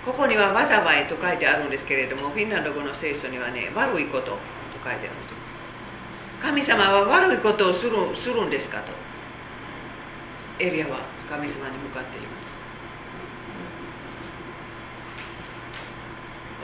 [0.04, 4.32] ここには災いと書いてあるんですけれどもフィンランド語の聖書にはね悪いことと
[4.74, 5.12] 書いてあるんです
[6.40, 8.92] 神様は悪いことをするするんですかと
[10.58, 12.62] エリアは神様に向かっています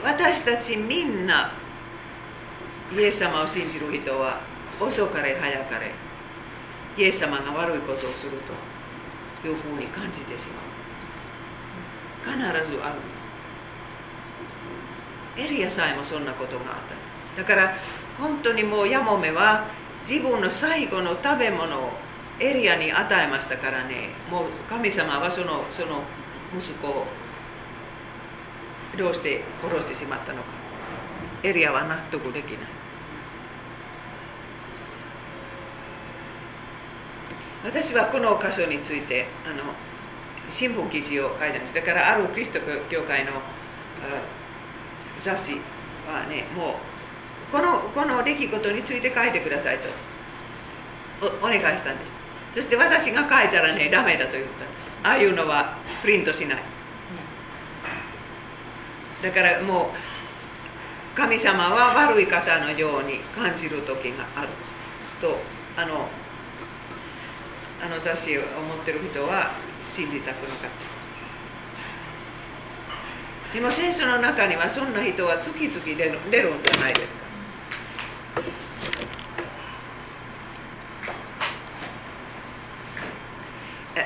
[0.03, 1.51] 私たちみんな
[2.93, 4.39] イエス様を信じる人は
[4.79, 5.91] 遅かれ早かれ
[6.97, 8.78] イエス様が悪いことをすると
[9.47, 10.69] いうふうに感じてしまう。
[12.25, 12.73] 必ずあるんで
[13.17, 13.29] す。
[15.37, 17.03] エリアさえもそんなことがあったんで
[17.35, 17.37] す。
[17.37, 17.73] だから
[18.19, 19.67] 本当にもうヤモメは
[20.07, 21.91] 自分の最後の食べ物を
[22.39, 24.09] エリアに与えましたからね。
[24.29, 26.03] もう神様はそのその
[26.57, 27.05] 息子を
[28.97, 30.49] どうして殺してしまったのか。
[31.43, 32.78] エリアは納得できない。
[37.63, 39.63] 私はこの箇所についてあの
[40.49, 41.73] 新聞記事を書いたんです。
[41.73, 43.31] だからあるキリスト教会の
[45.19, 45.53] 雑誌
[46.07, 49.89] はねもうこのこの出来事について書いてくださいと
[51.43, 52.13] おお願いしたんです。
[52.53, 54.45] そして私が書いたらねダメだと言っ
[55.03, 56.63] たああいうのはプリントしない。
[59.21, 59.91] だからも
[61.13, 64.47] う神様は悪い方のように感じる時がある。
[65.21, 65.37] と
[65.75, 66.07] あの
[67.81, 68.47] あの雑誌を持
[68.81, 69.51] ってる人は
[69.85, 70.69] 信じたくなかっ
[73.51, 73.53] た。
[73.53, 77.19] でも聖書の中にはそんな人は月々出る出るんじゃないですか。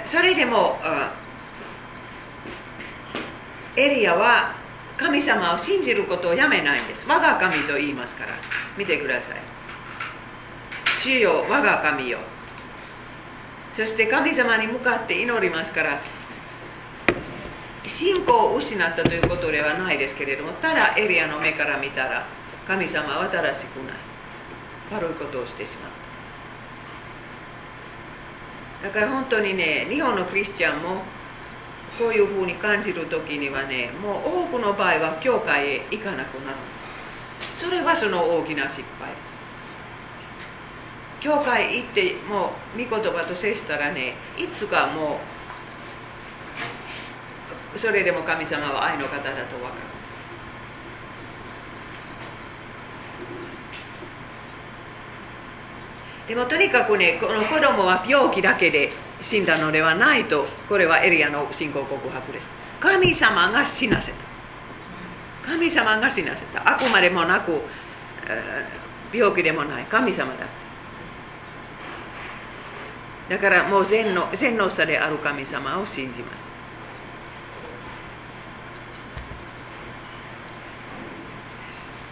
[0.05, 0.80] それでも
[3.76, 4.55] エリアは
[4.97, 7.05] 神様を信じることをやめないんです。
[7.07, 8.34] 我が神と言いますから。
[8.78, 9.38] 見てください。
[11.01, 12.19] 主よ我が神よ。
[13.76, 15.99] そして神様に向かって祈りますから
[17.86, 22.26] 信仰を失ったということではないですけれどもただエリアの目から見たら
[22.67, 23.95] 神様は新しくない。
[24.91, 25.91] 悪いことをしてしまっ
[28.82, 28.88] た。
[28.89, 31.01] だから本当にね日本のクリスチャンも
[31.97, 36.65] こういうふうに感じる時にはねもう多くの場合は教会へ行かなくなるんで
[37.55, 37.59] す。
[37.65, 39.33] それはその大きな失敗です。
[41.24, 45.21] 教会行ってもう御言葉と接したらねいつかも
[47.74, 49.93] うそれでも神様は愛の方だと分かる。
[56.28, 62.51] でもとにかくねこの子供は病気だけで死んだのではないとこれはエリアの信仰告白です。
[62.82, 64.17] 神様が死なせた。
[65.41, 66.69] 神様が死なせた。
[66.69, 67.61] あくまでもなく
[69.13, 70.62] 病気でもない神様だ。
[73.30, 76.43] だからもう全能全能者である神様を信じます。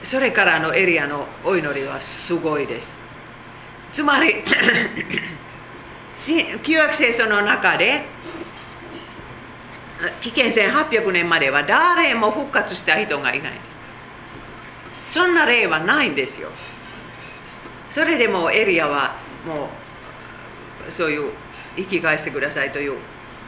[0.03, 2.99] それからのエリアのお祈りはすごいです。
[3.91, 4.43] つまり
[6.63, 8.03] 旧約聖書の中で
[10.21, 13.61] 紀元1800年までは誰も復活した人がいないんで
[15.07, 15.13] す。
[15.13, 16.49] そんな例はないんですよ。
[17.89, 19.67] それでもエリアはもう
[20.89, 21.31] そういう
[21.75, 22.97] 生き返してくださいという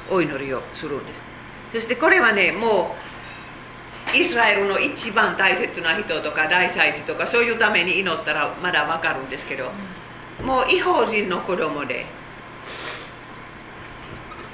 [0.10, 1.24] お祈りをするんです。
[1.72, 2.96] そしてこれはねも
[4.14, 9.72] うイスラエルの一番大切な人とか大祭司とかそういうために祈ったらまだ分かるんですけど
[10.46, 12.06] もう違法人の子供で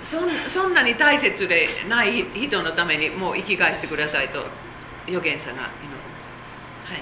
[0.04, 4.46] そんなに大切でない人のためにもう生き返してくださいと
[5.08, 5.70] 預言者が祈るんで
[6.88, 6.92] す。
[6.92, 7.02] はい。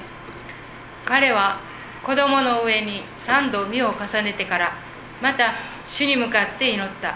[1.05, 1.59] 彼は
[2.03, 4.86] 子供の上に三度身を重ねてから
[5.21, 5.53] また
[5.85, 7.15] 主に向かって祈った。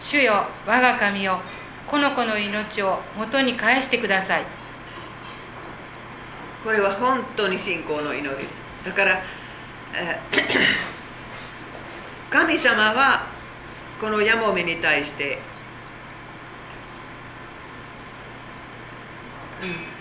[0.00, 1.40] 主よ我が神よ
[1.86, 4.44] この子の命を元に返してください。
[6.64, 8.48] これは本当に信仰の祈りです。
[8.84, 9.22] だから
[9.94, 10.46] えー
[12.30, 13.26] 神様は
[14.00, 15.38] このヤモメに対して、
[19.62, 19.96] うん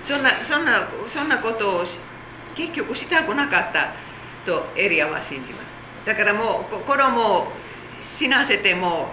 [0.00, 1.98] そんなそんなそんなことをし
[2.54, 3.92] 結局したくなかった
[4.46, 5.77] とエリアは信じます。
[6.04, 7.48] だからもうこ子供を
[8.02, 9.12] 死なせても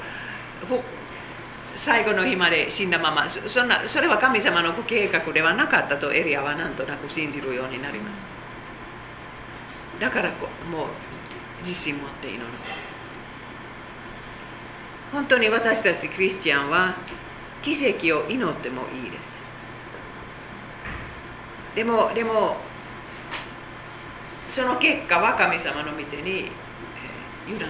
[0.70, 0.82] ほ
[1.76, 8.22] 最後の日まで死んだままそんなそれは神様の計画ではなかったとエリアはなんとなく信じるようになります。
[10.00, 10.88] だからこもう
[11.66, 12.44] 自信持って祈る。
[15.12, 16.96] 本当に私たちクリスチャンは
[17.62, 19.40] 奇跡を祈ってもいいです。
[21.76, 22.56] でもでも
[24.48, 26.52] その結果は神様の御手に
[27.48, 27.68] 委ねる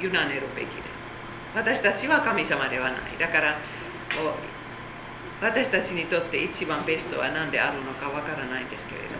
[0.00, 1.02] 委ねるべきです。
[1.54, 3.00] 私たちは神様ではない。
[3.18, 3.58] だから
[5.40, 9.14] 私たちにとって一番ベストは何であるのかわからないんですけれども。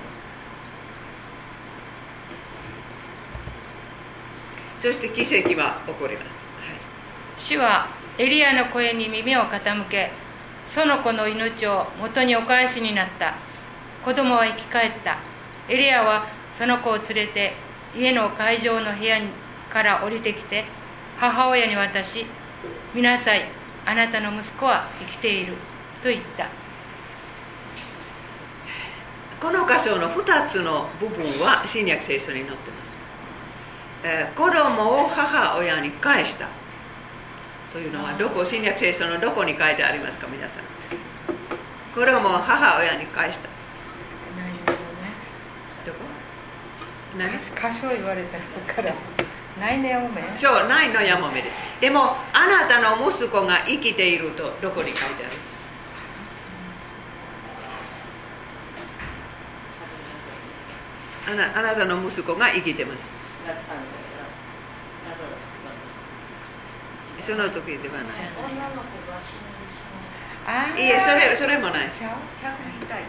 [4.79, 6.77] そして奇跡は起こります、はい。
[7.37, 7.87] 主は
[8.19, 10.11] エリアの声に耳を傾け
[10.69, 13.35] その子の命を元にお返しになった。
[14.05, 15.19] 子供は生き返った。
[15.69, 16.27] エリアは
[16.59, 17.53] その子を連れて
[17.97, 19.27] 家の会場の部屋に
[19.73, 20.65] から降りてきて
[21.19, 22.27] 母親に渡し
[22.95, 23.47] 見なさい
[23.87, 25.55] あなたの息子は生きている
[26.03, 26.47] と言った。
[29.41, 32.93] この箇所の2つの部分は新約聖書に載ってます、
[34.05, 36.47] えー子供を母親に返した。
[37.73, 40.59] というのはどこ新約聖書のどこに書いてありますか皆さん。
[41.93, 43.49] 子供を母親に返した。
[43.49, 44.79] ないんだろ
[45.87, 45.99] どこ？
[47.19, 47.31] 何？
[47.33, 48.39] 箇所言われた
[48.75, 48.95] から
[50.35, 51.57] そうないのやもめです。
[51.81, 55.37] でもあなたの息子が生きているとどこに書いてある？
[61.33, 63.03] あなあなたの息子が生きてます。
[67.21, 68.05] その時ではない。
[70.77, 71.91] いえそれそれもない。
[71.97, 72.11] ちゃう？
[72.17, 73.05] う100人隊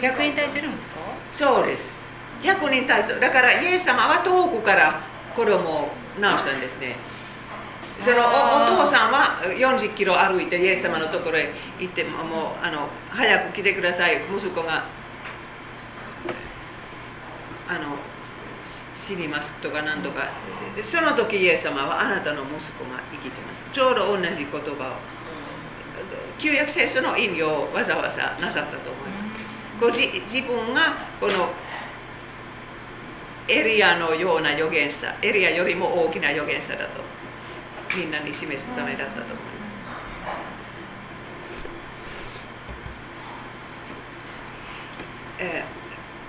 [0.00, 0.08] 長。
[0.08, 0.98] 百人隊長の息子？
[1.32, 1.92] そうです。
[2.42, 3.20] 百人隊長。
[3.20, 5.02] だからイエス様は遠くから
[5.38, 5.88] 子供を
[6.20, 6.96] 直したんですね。
[8.00, 14.20] そのおお父さんは40キロ歩いてイエス様のところへ行ってももうあの早く来てください。
[14.34, 14.86] 息子が
[17.68, 17.94] あの
[18.96, 20.28] 死にますとか何とか。
[20.82, 23.64] その時イエス様はあなたの息子が生きてます。
[23.70, 24.64] ちょうど同じ言葉を。
[26.38, 29.80] 旧約聖書の意味をわざわざなさったと思います。
[29.80, 31.52] ご自自分がこの
[33.48, 37.00] エリアのような預言者エリアよりも大きな預言者だと
[37.96, 39.78] みんなに示すためだったと思います
[45.40, 45.78] えー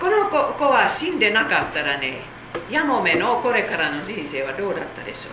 [0.00, 2.22] この子子は死んでなかったらね
[2.70, 5.32] ヤモメのこれからの人生はどうだったでしょう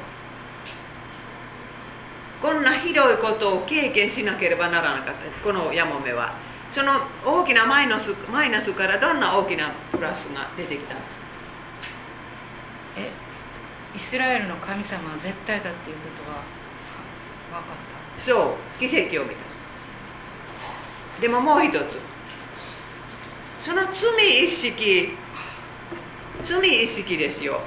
[2.41, 6.33] こんなひどいことを経験しなければならなかったこのヤモメは
[6.69, 11.26] その大きなマイナスマイナスからどんな大きなプラスが出てきたんですか
[12.97, 13.11] え
[13.95, 17.77] イスラエルの神様は絶対だっていうことは分かっ
[18.17, 18.21] た？
[18.21, 21.21] そう奇跡を見た。
[21.21, 21.99] でももう一つ。
[23.59, 25.09] その罪意識
[26.43, 27.61] 罪意識ですよ。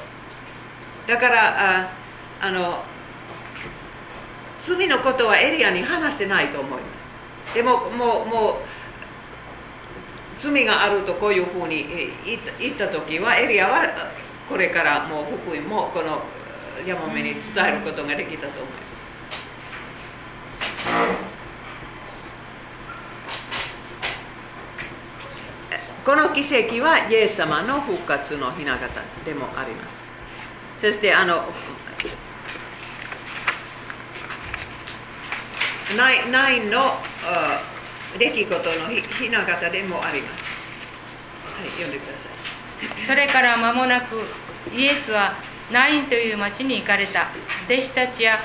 [1.06, 1.90] だからあ
[2.40, 2.84] あの
[4.64, 7.54] 罪のことはエリアに話してないと思います。
[7.54, 8.54] でももうもう
[10.36, 11.86] 罪があるとこういうふうに
[12.24, 13.82] 言った時はエリアは
[14.50, 16.20] これからもう福音もこの
[16.84, 18.90] ヤモメに伝えることができたと思います。
[26.04, 29.96] この奇跡はイエス様の復活の雛形でもあります。
[30.78, 31.44] そしてあの
[35.96, 36.94] ナインの
[38.18, 40.44] 出来事の雛形でもあります。
[41.56, 42.19] はい読んでください。
[43.06, 44.16] それから間もなく
[44.74, 45.34] イエスは
[45.72, 47.28] ナインという町に行かれた。
[47.68, 48.38] 弟子たちや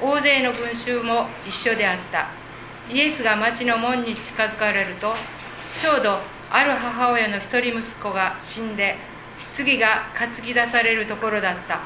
[0.00, 2.28] 大勢の群衆も一緒であった。
[2.92, 5.12] イエスが町の門に近づかれると
[5.82, 6.18] ちょうど
[6.50, 8.96] ある母親の一人息子が死んで
[9.56, 11.80] 棺が担ぎ出されるところだった。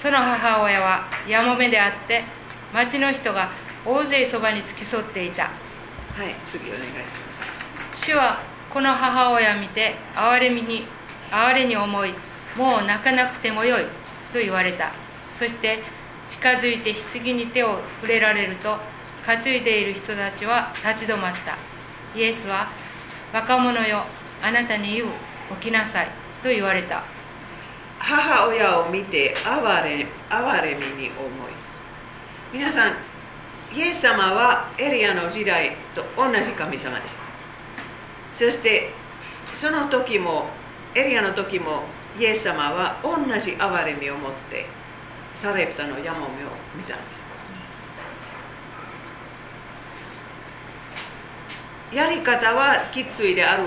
[0.00, 2.24] その母親はやもめであって
[2.72, 3.50] 町の人が
[3.84, 5.44] 大勢そばに付き添っていた。
[5.44, 8.06] はい次お願いします。
[8.06, 10.86] 主はこの母親を見て憐れみに
[11.32, 12.14] 哀れに思い
[12.56, 13.84] もう泣かなくてもよい
[14.32, 14.92] と言われた。
[15.38, 15.82] そして
[16.30, 18.76] 近づいて棺に手を触れられると
[19.26, 21.56] 担いでいる人たちは立ち止まった。
[22.18, 22.68] イエスは
[23.32, 24.04] 若者よ
[24.42, 25.06] あなたに言う
[25.60, 26.08] 起きなさい
[26.42, 27.02] と言われた。
[27.98, 31.52] 母親を見て哀れ哀れみに思い
[32.52, 32.94] 皆さん
[33.72, 37.16] イエス様はエリアの時代と同じ神様です。
[38.38, 38.90] そして
[39.52, 40.46] その時も
[40.94, 41.84] エリアの時も
[42.18, 44.66] イエス様は同じ憐れみを持って
[45.34, 46.28] サレプタのヤモメを
[46.76, 47.04] 見たんで
[51.90, 51.96] す。
[51.96, 53.64] やり方はきついである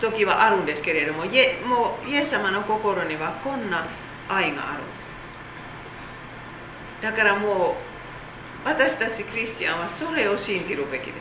[0.00, 3.86] 時はあるんですけれどもイエもうイエス様の心にはこんな
[4.28, 4.92] 愛があるんで
[7.00, 7.02] す。
[7.02, 7.76] だからも
[8.64, 11.12] う私たちクリスチャンはそれを信じるべきで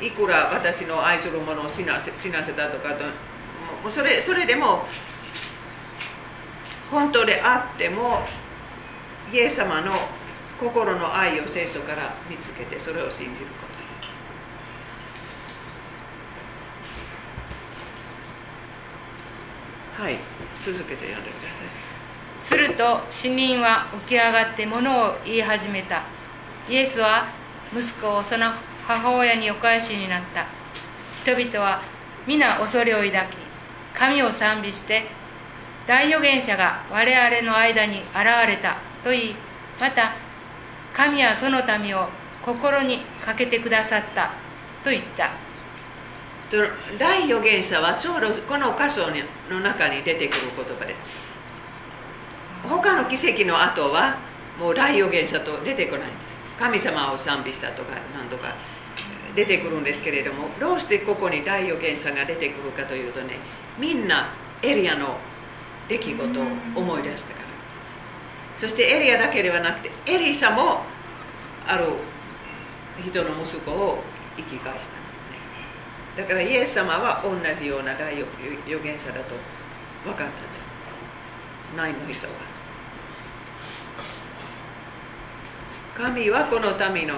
[0.00, 0.04] す。
[0.04, 2.90] いくら私の愛するものを死なせ死なせたとか
[3.90, 4.84] それそれでも
[6.90, 8.20] 本当であっても
[9.32, 9.92] イエス様の
[10.60, 13.66] 心の愛を聖書から見つけてそれを信じるこ
[19.96, 20.02] と。
[20.02, 20.18] はい。
[20.64, 22.68] 続けて読んでください。
[22.68, 26.02] すると死人は起き上がって物を言い始めた。
[26.68, 27.28] イエスは
[27.74, 28.52] 息子をその
[28.86, 30.46] 母親にお返しになった。
[31.22, 31.82] 人々は
[32.26, 33.45] 皆恐れを抱き
[33.96, 35.04] 神を賛美して
[35.86, 38.06] 大預言者が我々の間に現
[38.46, 39.34] れたと言い
[39.80, 40.12] また
[40.94, 42.08] 神はその民を
[42.44, 44.32] 心にかけてくださった
[44.84, 45.30] と言った。
[46.98, 49.08] 大預言者はちょうどこの箇所
[49.50, 51.02] の中に出てくる言葉です。
[52.62, 54.16] 他の奇跡の後は
[54.58, 56.26] もう大預言者と出てこないんです。
[56.58, 58.54] 神様を賛美したとか何とか
[59.34, 63.38] 出てくるんですけれどもどうしてここに大預言者が出てくるかというとね
[63.78, 64.28] みんな
[64.62, 65.18] エリアの
[65.88, 67.46] 出来事を思い出したから。
[68.58, 70.82] そしてエリアだけではなくてエリサも
[71.66, 71.86] ある
[73.04, 74.02] 人の息子を
[74.36, 74.84] 生き返したんです
[76.16, 76.22] ね。
[76.22, 78.26] だからイエス様は同じような大預
[78.82, 79.34] 言者だと
[80.04, 81.76] 分かったんです。
[81.76, 82.56] ないの人は。
[85.96, 87.14] 神はこの民の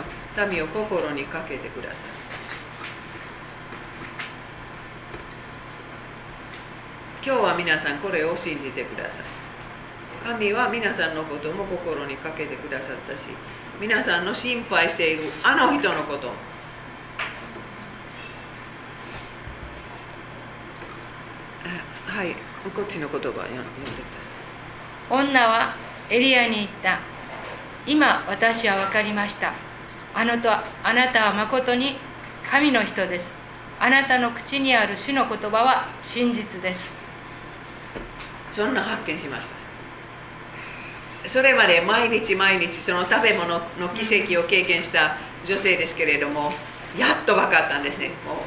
[0.48, 2.17] 民を心にかけてください
[7.28, 9.22] 今日は皆さんこれを信じてください。
[10.24, 13.26] 神は皆さんのことも心にかけてくださったし
[13.78, 16.28] 皆さんの心配しているあの人のこと
[22.06, 22.34] はい
[22.74, 23.60] こっちの言葉読んでくだ
[25.10, 25.22] さい。
[25.22, 25.74] 女は
[26.08, 26.98] エリアに言った。
[27.86, 29.52] 今私は分かりました。
[30.14, 30.64] あのとあ
[30.94, 31.98] なたは誠に
[32.50, 33.28] 神の人です。
[33.78, 36.97] あなたの口にある主の言葉は真実です。
[38.58, 39.46] そんな発見しまし
[41.22, 41.28] た。
[41.28, 46.50] それまで毎日毎日その食べ物の奇跡を経験した女性ですけれども
[46.98, 48.08] やっと分かったんですね。
[48.26, 48.42] も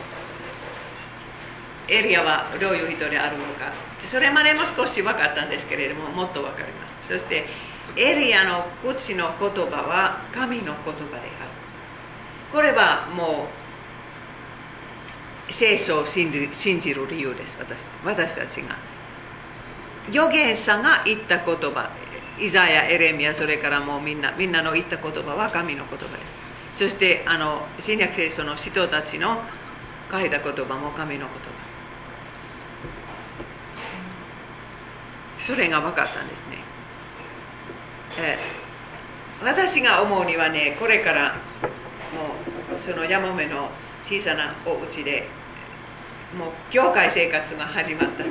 [1.87, 3.71] うエリアはどういう人であるのか。
[4.05, 7.13] それまでも少し分かったんですけれどももっと分かりました。
[7.13, 7.45] そして
[7.95, 11.23] エリアの口の言葉は神の言葉である。
[12.51, 13.47] これはも
[15.49, 17.55] う聖書を信じる理由です。
[17.57, 18.90] 私私たちが。
[20.09, 21.89] 預言者が言った言葉
[22.39, 26.25] イザヤ、エレミアそれからもうみんなみんなの言った言葉は神の言葉で
[26.73, 26.79] す。
[26.79, 29.41] そしてあの新約聖書の人たちの
[30.09, 31.35] 書いた言葉も神の言葉。
[35.39, 36.57] それが分かったんですね。
[38.17, 41.35] えー、私が思うにはねこれからも
[42.75, 43.69] うそのヤモメの
[44.05, 45.27] 小さなお家で
[46.37, 48.23] もう教会生活が始まった。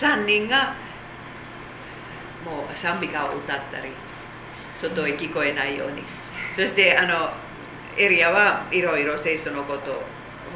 [0.00, 0.74] 3人が
[2.42, 3.90] もう賛美歌を歌ったり
[4.74, 6.02] 外へ聞こえないように。
[6.56, 7.30] そしてあの
[7.98, 10.02] エリアはいろいろ聖書のことを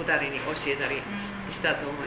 [0.03, 1.03] 2人に教えたり
[1.53, 2.07] したと思い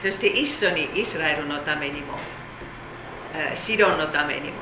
[0.00, 0.06] す。
[0.06, 2.18] そして一緒にイスラエルのためにも
[3.54, 4.56] シロンのためにも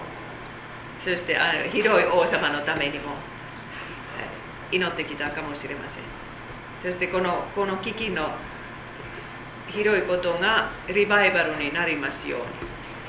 [1.01, 1.39] そして
[1.71, 3.15] 広い王様のためにも
[4.73, 6.03] 祈ってきたかもしれません。
[6.83, 8.31] そしてこのこの危機の
[9.69, 12.47] 広いことがリバイバルになりますように。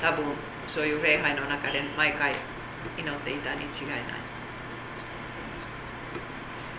[0.00, 0.24] 多分
[0.68, 2.32] そういう礼拝の中で毎回
[2.98, 4.00] 祈っていたに違いない、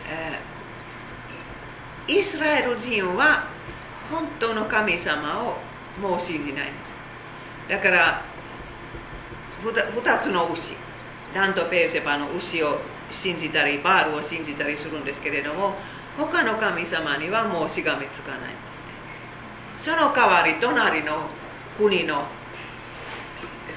[0.10, 3.48] えー、イスラエル人は
[4.12, 5.58] 本当の神様を
[6.02, 7.70] もう信じないんです。
[7.70, 8.22] だから
[9.64, 10.76] 2つの牛。
[11.34, 12.80] ランとペーセパの牛を
[13.12, 15.76] 信じたりバールを信じたりするんですけれども
[16.18, 18.87] 他の神様にはもうしがみつかないんです。
[19.78, 21.30] その代わり隣の
[21.78, 22.26] 国の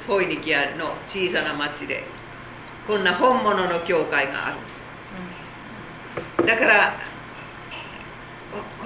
[0.06, 2.04] フォイニキアの小さな町で
[2.86, 4.68] こんな本物の教会があるんで
[6.42, 6.94] すだから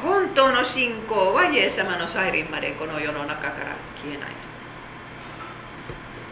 [0.02, 4.30] 本当の信仰はイエス様の再臨までこの世の中から消えない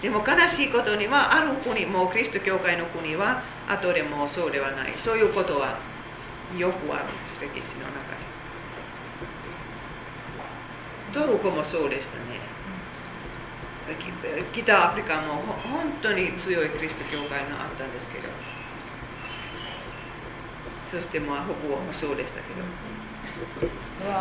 [0.02, 5.78] でも悲しいことにはある国もうキリスト教会の国は後でもそうではないそういうことは
[6.58, 8.31] よくあるんです歴史の中で
[11.12, 12.22] トルコもそうでしたね。
[14.52, 18.28] 北アフリカも本当に強いキリスト教会があったんですけど。
[20.90, 22.62] そしてまあ北欧もそうでしたけど。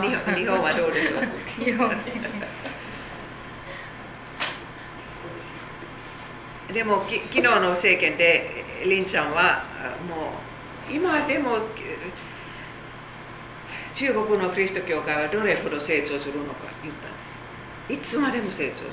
[0.02, 1.64] 日本日本はどうでしょう？
[1.64, 1.90] 日本。
[6.74, 9.66] でもき昨日の政権でリンちゃんは
[10.10, 10.32] も
[10.90, 11.58] う今でも
[13.94, 18.08] 中国のキリスト教会はどれほど成長するのか言ったんです。
[18.12, 18.88] いつまでも成長する。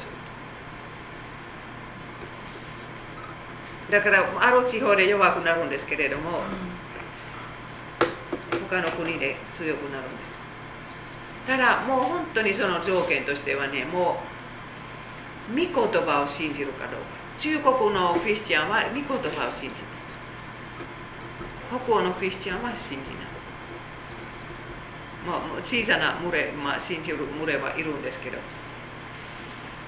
[3.90, 6.42] だからある地方で弱くなるんですけれども、
[8.68, 10.38] 他の国で強くなるんです。
[11.46, 14.20] ただもう本当にその条件としてはねも
[15.50, 15.72] う御言
[16.02, 17.06] 葉を信じるかどうか。
[17.38, 20.04] 中国のクリスチャンは御言葉を信じます。
[21.86, 23.27] 北欧のクリスチャンは信じない。
[25.28, 28.38] まあ、小さな群れ、まあ、信じる群れはいるんですけど。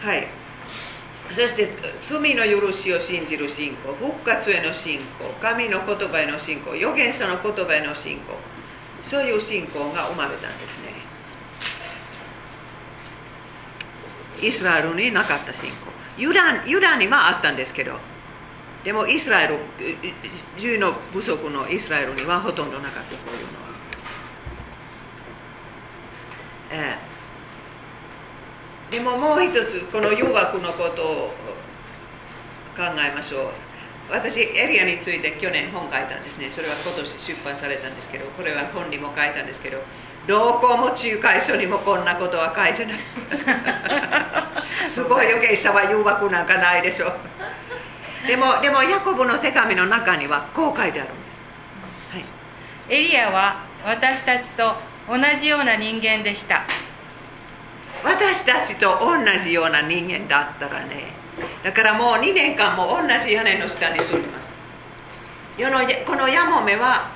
[0.01, 0.27] はい。
[1.31, 1.71] そして
[2.01, 3.95] 罪の許しを信じる信仰。
[3.95, 5.05] 復活への信仰。
[5.41, 6.73] 神の言葉への信仰。
[6.73, 8.37] 預言者の言葉への信仰。
[9.03, 10.91] そういう信仰が生まれたんですね。
[14.43, 15.77] イスラエルになかった信仰。
[16.19, 17.93] ユダユダにはあったんですけど。
[18.85, 19.59] でもイスラエル
[20.57, 23.70] 銃の不足のイスラエルにはほとんどなかったこういうのは。
[26.71, 31.35] えー、でももう一つこの誘惑のことを
[32.77, 33.49] 考えましょう。
[34.11, 36.51] 私エリアについて去年本書いたんですね。
[36.51, 39.79] それは今年出版されたんですけどこれは本にも書いたんですけど
[40.27, 42.99] どこも仲介書にもこんなことは書いてない。
[44.89, 47.13] すごい余計さは誘惑なんかないでしょ。
[48.27, 51.39] でもでもヤコブの手紙の中にはこう書いてあるんです、
[52.13, 52.25] はい、
[52.91, 54.75] エリアは私たちと
[55.11, 56.63] 同じような人間でした。
[58.05, 61.13] 私たちと同じような人間だったらね
[61.63, 64.49] だからもう2年間も同じ屋根の下に住んでます。
[65.59, 67.11] 世のこのヤモメは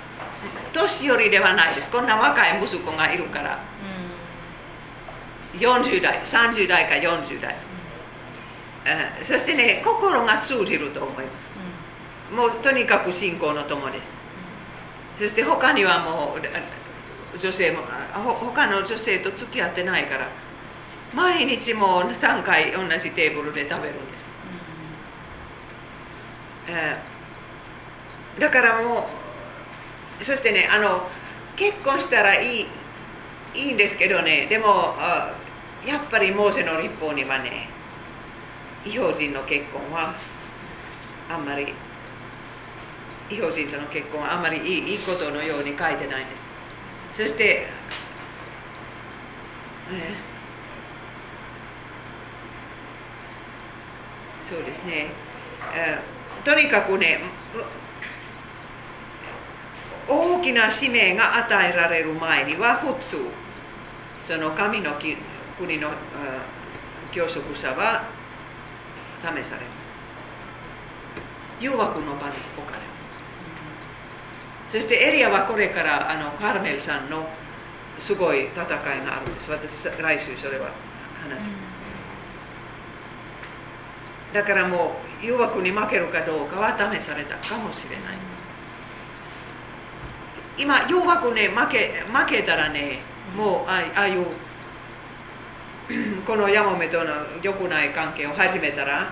[0.73, 1.91] 年寄りではないです。
[1.91, 3.61] こんな若い息子がいるから、
[5.55, 7.57] うん、40代30代か40代、
[9.19, 11.51] うん、そしてね心が通じると思います、
[12.33, 14.09] うん、もうとにかく信仰の友です、
[15.21, 16.41] そして他にはもう
[17.39, 17.83] 女性も
[18.15, 20.29] 他の女性と付き合ってないから
[21.15, 24.25] 毎日もう3回同じテーブルで食べるんです、
[26.69, 29.09] うんえー、だからも
[30.21, 31.09] うそしてねあの
[31.57, 32.67] 結婚したらいい
[33.55, 34.95] いいんですけどねでも
[35.87, 37.69] やっぱりモーセの立法にはね
[38.85, 40.15] 異邦人の結婚は
[41.31, 41.73] あんまり
[43.31, 46.44] 異邦人との結婚はあんまりいいいいことのように書いてないんです
[47.15, 47.67] そして、
[49.93, 50.15] え
[54.49, 55.07] そうですね、
[56.45, 57.21] とにかくね
[60.09, 63.19] 大きな使命が与えられる前には普通
[64.27, 64.97] その神の
[65.59, 65.91] 国の
[67.13, 68.05] 教職者は
[69.23, 69.55] 試されます。
[71.61, 72.84] 誘惑の場に置かれ
[74.71, 77.27] そしてエリアはこれからあのカーメルさんの
[77.99, 79.51] すごい戦いがあるんです。
[79.51, 80.71] 私来週それは
[81.23, 81.43] 話。
[81.43, 81.55] しま
[84.33, 88.35] す、だからもう誘惑に負けるかどうかは試されたかもしれない。
[90.57, 93.01] 今誘惑ね負け負けたらね
[93.37, 94.27] もうああいう
[96.25, 97.13] このヤモメとの
[97.43, 99.11] 良くない関係を始めたら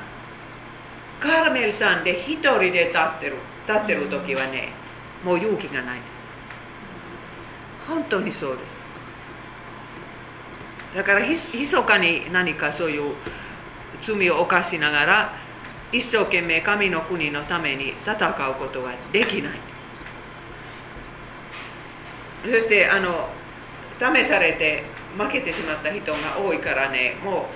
[1.20, 3.36] カーメルさんで一人で立ってる
[3.66, 4.72] 立ってる時はね
[5.24, 6.20] もう勇気がないです。
[7.88, 8.76] 本当にそうです。
[10.94, 13.14] だからひそかに何かそういう
[14.00, 15.32] 罪を犯しながら
[15.90, 19.88] 一生懸命神の国のために戦うことはできないんです。
[22.44, 23.28] そしてあの
[23.98, 24.84] 試されて
[25.16, 27.46] 負けてしまった人が多いからねも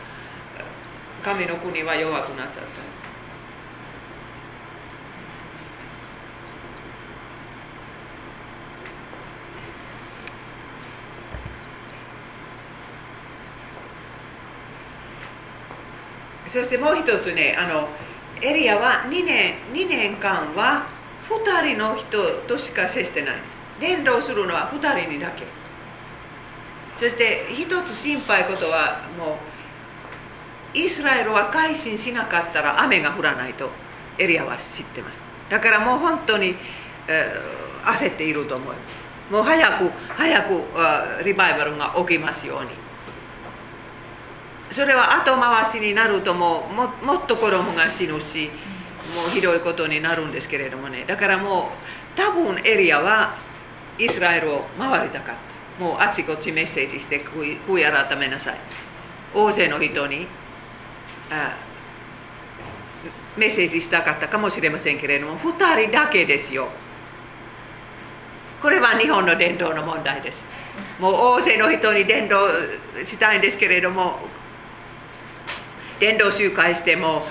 [1.23, 3.06] う神の国は弱くなっちゃった。
[16.57, 17.87] そしてもう一つねあの
[18.41, 20.87] エリアは2年 ,2 年間は
[21.29, 22.17] 2人の人
[22.49, 23.61] としか接してないんです。
[23.79, 25.45] 伝道するのは2人にだけ。
[26.97, 29.37] そして一つ心配ことはも
[30.75, 33.69] うイスラエルは改心しなかったら雨が降らないと
[34.19, 35.23] エリアは知ってます。
[35.51, 36.57] だからもう本当に、
[37.07, 38.79] えー、焦っていると思います。
[39.31, 40.63] もう早く早く
[41.23, 42.86] リバイバルが起きますように。
[44.71, 48.51] それは後回しになるともももっと子供が死ぬし
[49.15, 51.05] もうひどいことになるんですけれどもね。
[51.07, 51.71] だからも
[52.17, 53.37] う多分エリアは
[53.99, 55.35] イスラエルを回りたかっ
[55.79, 55.85] た。
[55.85, 58.57] もうあちこちメッセージして悔い改めなさい。
[59.35, 60.27] 大勢の人に
[61.31, 61.55] あ
[63.37, 66.69] メッセージしたかったかもしれませんけれども2人だけですよ。
[68.63, 70.43] これは日本の伝道の問題です。
[70.99, 72.49] もう大勢の人に伝道
[73.05, 74.19] したいんですけれども
[75.99, 77.27] 伝道集会しても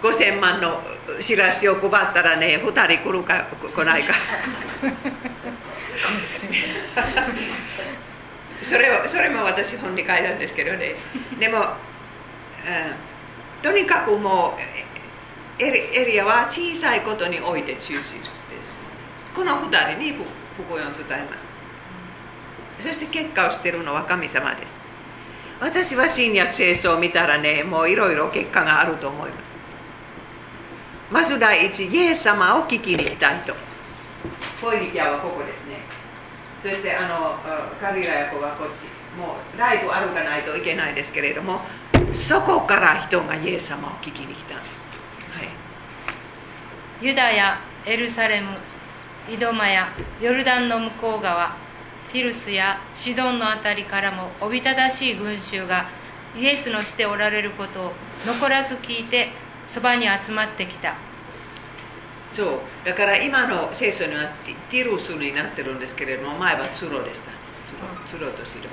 [0.00, 0.80] 5000万の
[1.20, 4.14] チラシを配ったらね2人来るか来ないか。
[8.62, 10.94] それをそれも私本に書いたんですけどね。
[11.38, 11.66] でも、うん、
[13.62, 18.12] とにかくもうエリアは小さいことにおいて中心です。
[19.34, 21.54] この2人に福音を伝えます。
[22.80, 24.76] そして結果をしているのは神様です
[25.60, 29.54] 私は新約聖書を見たらねもういろいろ結果があると思います。
[31.10, 33.54] まず第一イエス様を聞きに行きたいと
[34.60, 35.84] ポイニキアはここですね。
[36.62, 37.36] そしてあの
[37.80, 38.94] カリラヤコはこっち。
[39.18, 41.60] もうライブ歩かないといけないですけれども
[42.10, 44.56] そこから人がイエス様を聞きに来た。
[44.56, 44.70] んです、
[45.38, 48.48] はい、ユダヤエルサレム
[49.30, 49.88] イドマや
[50.20, 51.56] ヨルダンの向こう側
[52.14, 55.88] ティルスやシドンの辺りからもおびただしい群衆が
[56.38, 57.92] イエスのしておられることを
[58.24, 59.30] 残らず聞いて
[59.66, 60.94] そばに集まってきた。
[62.30, 64.28] そうだから今の聖書には
[64.70, 67.32] ティルスになってるんですけれども前はツロでした。
[68.08, 68.68] ツロとシド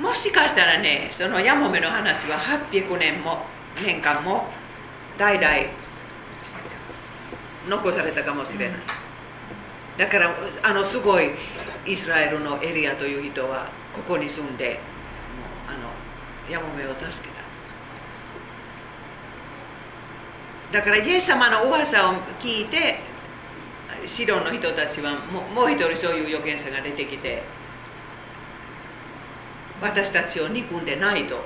[0.00, 3.38] ンもしかしたらねそのヤモメの話は800年も
[3.82, 4.48] 年間も
[5.16, 5.48] 代々
[7.70, 8.78] 残されたかもしれない、
[9.98, 11.30] だからあのすごい
[11.86, 14.78] イスラエルのエリアという人はここに住んでもう
[15.68, 15.90] あの
[16.50, 17.44] ヤモメを助けた。
[20.78, 22.98] だからイエス様の噂を聞いて
[24.06, 27.42] シロンの人たちはももう一人そういう預言者が出てきて
[29.80, 31.38] 私たちを憎んでないと。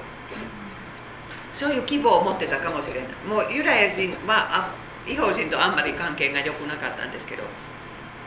[1.53, 3.11] そういう希望を持ってたかもしれない。
[3.29, 4.73] もうユダヤ人は
[5.07, 7.43] 違法人とあんまり関係が良くなかったんですけど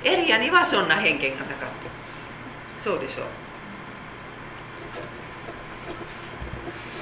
[0.03, 3.25] エリアにはそんな偏見がなかったそうでしょう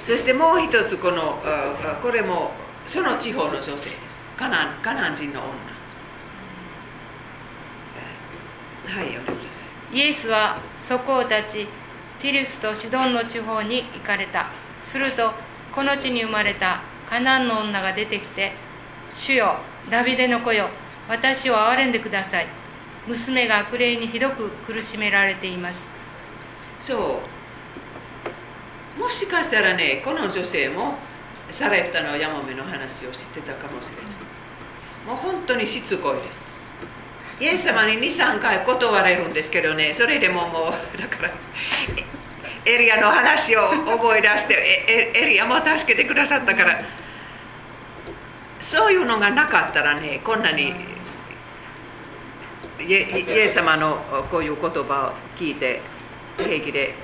[0.06, 1.40] そしてもう一つこの
[2.02, 2.52] これも
[2.88, 3.90] その地方の女性です
[4.36, 5.50] カナンカナン人の女
[8.94, 11.68] はいお願いしますイエスはそこを立ち
[12.22, 14.50] ティルスとシドンの地方に行かれた
[14.88, 15.32] すると
[15.74, 18.54] この地に生まれたカナンの女が出てきて
[19.16, 19.58] 「主よ
[19.90, 20.70] ダビデの子よ
[21.08, 22.59] 私を憐れんでください
[23.10, 25.80] 娘が悪霊にひどく苦しめられています。
[26.80, 27.20] そ
[28.98, 29.00] う。
[29.00, 30.94] もしかしたらねこの女性も
[31.52, 34.06] サレプタのヤモメの話を知ってたかもしれない。
[35.08, 36.50] もう本当にしつこいです。
[37.42, 41.32] イエス様に23回断れるんですけどねそれでももうだから
[42.66, 46.84] エリアの話を覚え出してエリアも助けてくださったから。
[48.60, 50.74] そういうのがなかったらねこんなに
[52.80, 53.98] イエス様の
[54.32, 55.82] こういう言葉を聞いて
[56.38, 56.96] 平気で。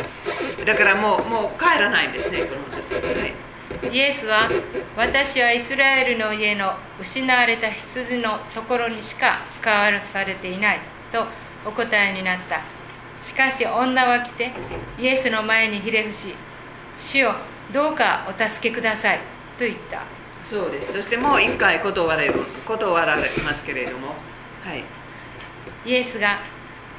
[0.66, 3.34] だからもうもう帰らないんですねこの女性、はい
[3.92, 4.50] イエスは
[4.96, 10.80] 私はイスラエルの家の失われた羊のところにしか使わされていない
[11.12, 11.26] と
[11.66, 12.62] お答えになった。
[13.26, 14.52] しかし女は来て
[15.00, 16.36] イエスの前にひれ伏し
[17.00, 17.36] 主よ
[17.74, 19.20] どうかお助けください
[19.58, 20.04] と言った。
[20.44, 20.94] そうです。
[20.94, 22.34] そしてもう一回断れる
[22.66, 24.10] 断られますけれども。
[24.64, 24.84] はい
[25.86, 26.40] イエスが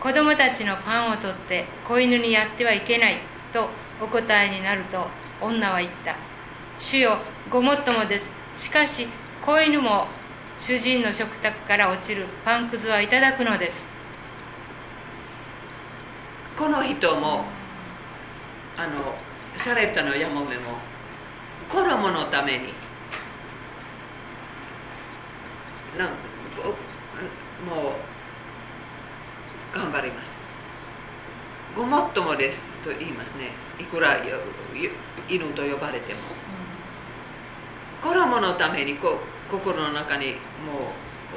[0.00, 3.16] 子供たちのパンを取って子犬にやってはいけない
[3.52, 3.68] と
[4.00, 5.06] お答えになると
[5.40, 6.16] 女は言った。
[6.78, 7.18] 主よ
[7.50, 8.26] ごもっともです。
[8.58, 9.08] しかし
[9.44, 10.06] 子犬も
[10.60, 13.86] 主人の食卓から落ちるパンくずはいただくのです。
[16.56, 17.44] この人も
[18.76, 19.14] あの
[19.56, 20.78] サレプタのヤモメも
[21.68, 22.72] 衣のために。
[25.98, 27.92] なんもう
[29.76, 30.38] 頑張ります。
[31.76, 33.50] ごもっともですと言いますね。
[33.78, 34.16] いくら
[35.28, 36.20] 犬と呼ばれても。
[38.00, 39.18] 衣のためにこ
[39.50, 40.32] 心の中に
[40.64, 40.92] も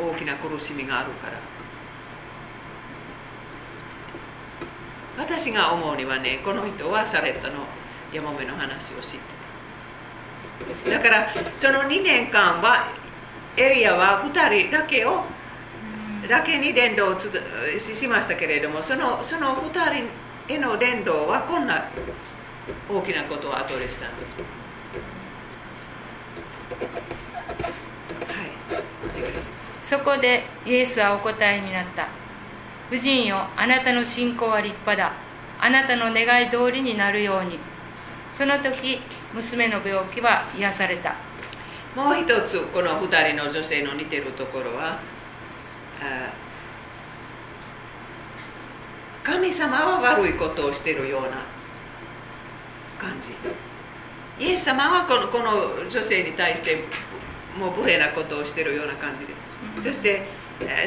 [0.08, 1.34] う大きな苦しみがあるから。
[5.18, 7.66] 私が思うにはねこの人はサレットの
[8.14, 9.20] ヤモメの話を知って
[10.86, 10.92] た。
[10.92, 12.88] だからその2年間は
[13.58, 15.26] エリアは2人だけを
[16.28, 21.86] だけに伝道をしましたけれどもそのその2人への伝道はこんな
[22.90, 24.60] 大きなことを後でしたんです。
[29.90, 32.08] そこでイエスはお答えになった。
[32.90, 35.14] 婦人よあなたの信仰は立派だ。
[35.60, 37.58] あなたの願い通りになるように。
[38.38, 39.02] その時
[39.34, 41.16] 娘の病気は癒された。
[41.96, 45.00] もう一つこの2人の女性の似てるところは
[49.24, 51.30] 神様は悪いことをしているような
[52.98, 53.30] 感じ。
[54.44, 56.86] イエス様はこのこの女性に対して
[57.60, 59.34] もう無礼なことをしているような感じで。
[59.92, 60.26] そして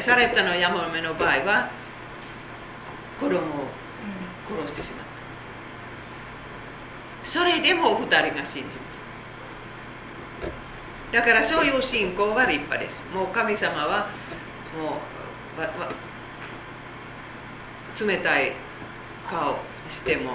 [0.01, 1.69] サレプタのヤモメの場合は
[3.19, 3.41] 子供を
[4.47, 5.05] 殺してしまっ
[7.23, 7.29] た。
[7.29, 8.93] それでも2人が信じます。
[11.13, 12.99] だからそういう信仰は立派です。
[13.13, 14.09] もう神様は
[14.79, 14.97] も
[15.57, 15.91] うわわ
[17.99, 18.53] 冷たい
[19.29, 19.57] 顔
[19.89, 20.33] しても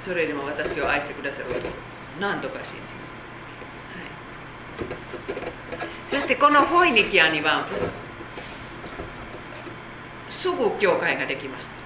[0.00, 1.66] それでも私を愛してくださること。
[1.66, 1.70] を
[2.20, 2.88] 何とか信じま
[4.88, 4.94] す、
[5.78, 7.66] はい、そしてこのフォイニキアには
[10.28, 11.76] すぐ教会ができました。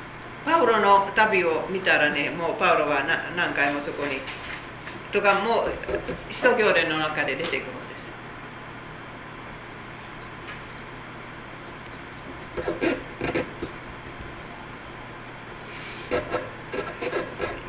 [0.45, 3.05] パウロの旅を見たらねもうパウロは
[3.37, 4.21] 何回もそこに
[5.13, 5.71] とかもう
[6.31, 8.11] 使徒行伝の中で出てくるんです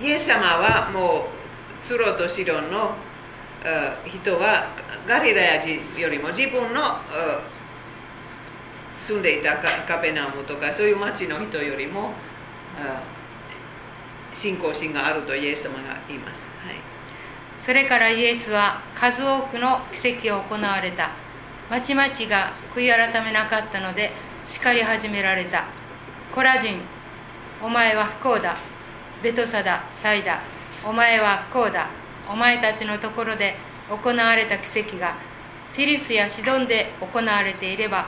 [0.02, 1.28] イエス様はも
[1.82, 2.96] うツロとシドンの
[4.08, 4.70] 人は
[5.08, 6.98] ガリラヤ人よりも自分の
[9.00, 12.14] 住んでいたカペナムとかそういう町の人よりも
[14.34, 16.76] 信仰心があるとイエス様が言います、はい、
[17.60, 21.12] それからイエスは数多くの奇跡を行われた。
[21.72, 24.12] まちまちが悔い改めなかったので
[24.52, 25.64] 叱り始められた。
[26.36, 26.82] コラ人。
[27.64, 28.58] お前は不幸だ。
[29.24, 30.42] ベトサダサイダ
[30.86, 31.88] お前は不幸だ。
[32.30, 33.56] お前たちのところで
[33.90, 35.16] 行われた奇跡が。
[35.74, 38.08] ティリスやシドンで行われていれば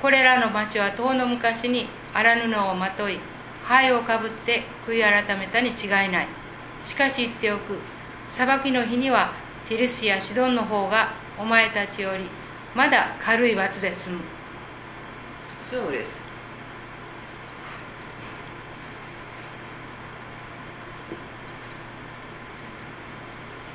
[0.00, 3.18] これらの町は遠の昔に荒布をまとい
[3.62, 6.26] 灰をかぶって悔い改めたに違いない。
[6.86, 7.78] しかし言っておく。
[8.32, 9.32] 裁きの日には
[9.68, 12.24] ティリスやシドンの方がお前たちより
[12.74, 14.35] まだ軽い罰で済む。
[15.70, 16.26] そうです。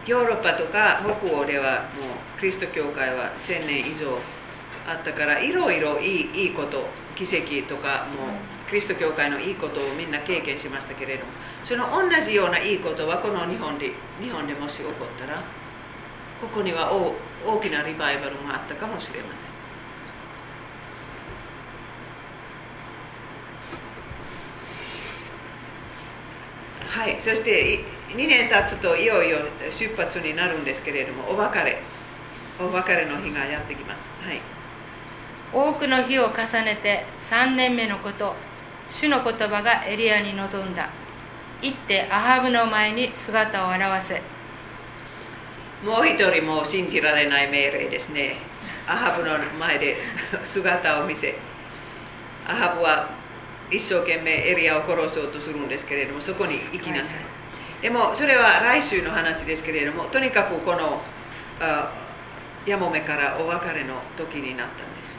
[0.08, 2.08] ヨーロッパとか北欧ではも
[2.38, 4.18] うキリスト教会は1000年以上
[4.88, 6.86] あったからいろいろいいいいこと
[7.16, 11.32] 奇跡とかもうキリスト教会のいいことをみんな経験しましたけれども
[11.64, 15.44] その同じようないいことはこの日本で日本でもし起こったら
[16.42, 17.14] ここには大
[17.46, 19.51] 大きなリバイバルがあったかもしれません。
[26.92, 29.38] はい、そして2年経つといよいよ
[29.72, 31.82] 出発になるんですけれどもお別れ。
[32.60, 34.40] お別れの日がやってきます、はい、
[35.52, 38.36] 多くの日を重ねて3年目のこと
[38.90, 40.90] 主の言葉がエリアに臨んだ。
[41.62, 44.22] 行ってアハブの前に姿を現せ。
[45.84, 48.36] もう一人もう信じられない命令ですね。
[48.86, 49.98] アハブの前で
[50.44, 51.36] 姿を見せ。
[52.46, 53.10] アハブは
[53.72, 61.02] 一生懸命エリアを殺そうとするんですけれどもそこに行きなさい、でもそれは来週の話ですけれどもとにかくこの
[61.60, 61.91] あ
[62.65, 65.11] やもめからお別れの時になったんです。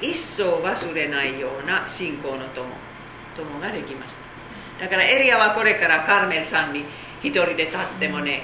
[0.00, 2.66] 一層忘れないような信仰の友
[3.36, 4.14] 友ができまし
[4.78, 4.84] た。
[4.84, 6.84] だからエリアはこれからカーメルさんに
[7.22, 8.42] 一人で立ってもね、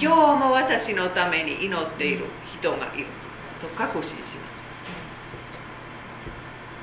[0.00, 2.26] 今日も私のために祈っている
[2.58, 3.06] 人がいる
[3.60, 4.36] と確信します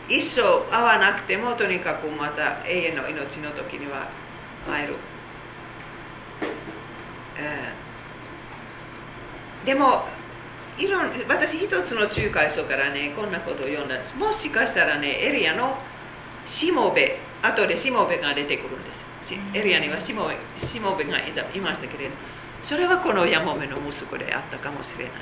[0.09, 4.09] 一生会わなくてもとにかくまた永遠の命の時には
[4.67, 4.95] 会える、
[7.37, 9.65] えー。
[9.65, 10.05] でも
[10.77, 14.15] いろん私一つの仲介書からねこんなことを読んだんです。
[14.15, 15.77] もしかしたらねエリアの
[16.45, 19.05] しもべ後でしもべが出てくるんです。
[19.27, 22.15] しエリアにはしもしもべがいたいましたけれど
[22.63, 25.13] それはこのやもめの息子であったかもしれない。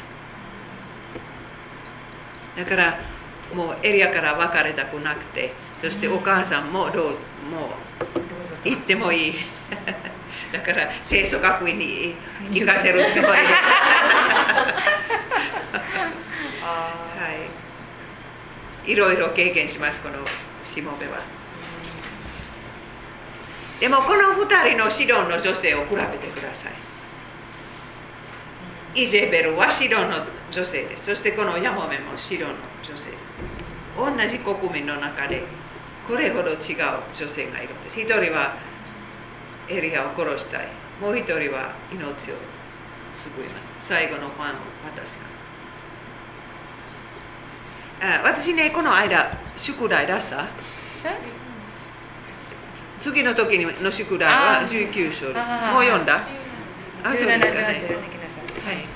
[2.57, 2.99] だから
[3.53, 7.11] もうエリアから別れたくなくてそしてお母さんもどう
[7.49, 7.69] も
[8.65, 9.35] う行ってもいい。
[10.51, 12.15] だから清楚学院に
[12.51, 13.27] 行かせるつもりで。
[16.61, 16.93] は
[18.87, 18.91] い。
[18.91, 20.15] いろいろ経験しますこの
[20.65, 21.19] しもべは。
[23.79, 26.73] でもこの2人のシドンの女性を比べてください。
[29.03, 31.05] イゼベルはシドンの女性です。
[31.05, 32.55] そしてこのヤモメもシドンの
[32.87, 33.19] 女性です。
[33.97, 35.43] 同じ国民の中で
[36.07, 36.57] これほど違う
[37.15, 37.99] 女性がいるんです。
[37.99, 38.53] 一人は
[39.67, 40.67] エリアを殺したい。
[41.01, 42.01] もう一人は命
[42.31, 42.35] を
[43.15, 43.87] 救います。
[43.87, 44.53] 最後のパンを
[44.85, 45.27] 渡しま
[47.99, 48.05] す。
[48.05, 50.47] あ私ねこの間宿題出した？
[52.99, 55.49] 次の時の宿題は19章です。
[55.73, 56.21] もう読んだ？
[57.03, 57.95] あそう17、18ですかね。
[58.65, 58.94] はい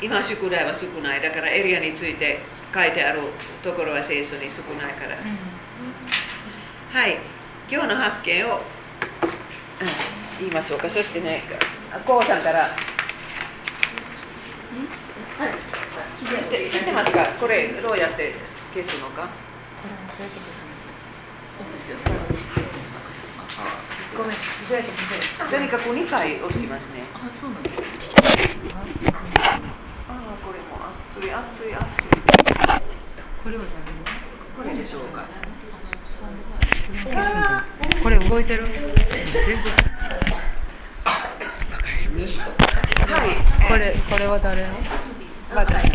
[0.00, 2.38] 今宿題は少ないだからエリアについて
[2.72, 3.20] 書いてある
[3.62, 7.18] ところは聖書に少ないから、はい。
[7.70, 8.58] 今日の発見を、うん
[10.38, 10.88] 言いましょうか。
[10.88, 11.42] そしてね
[12.06, 12.60] こうさんから。
[12.60, 12.68] は
[15.46, 15.50] い。
[16.70, 17.26] 知ってますか？
[17.40, 18.34] これどうやって
[18.72, 19.28] 消すのか？
[24.16, 24.36] ごめん
[25.50, 27.04] とにかく2回押しますね。
[27.14, 27.76] あそうなんです
[30.48, 30.64] これも
[31.20, 31.36] 熱い熱
[31.68, 32.08] い熱い。
[33.44, 33.60] これを
[34.56, 35.26] これでしょうか？
[38.02, 39.68] これ動いてる全部
[43.12, 43.28] はい。
[43.68, 44.62] これこれは誰？
[44.62, 44.68] の
[45.54, 45.92] 私の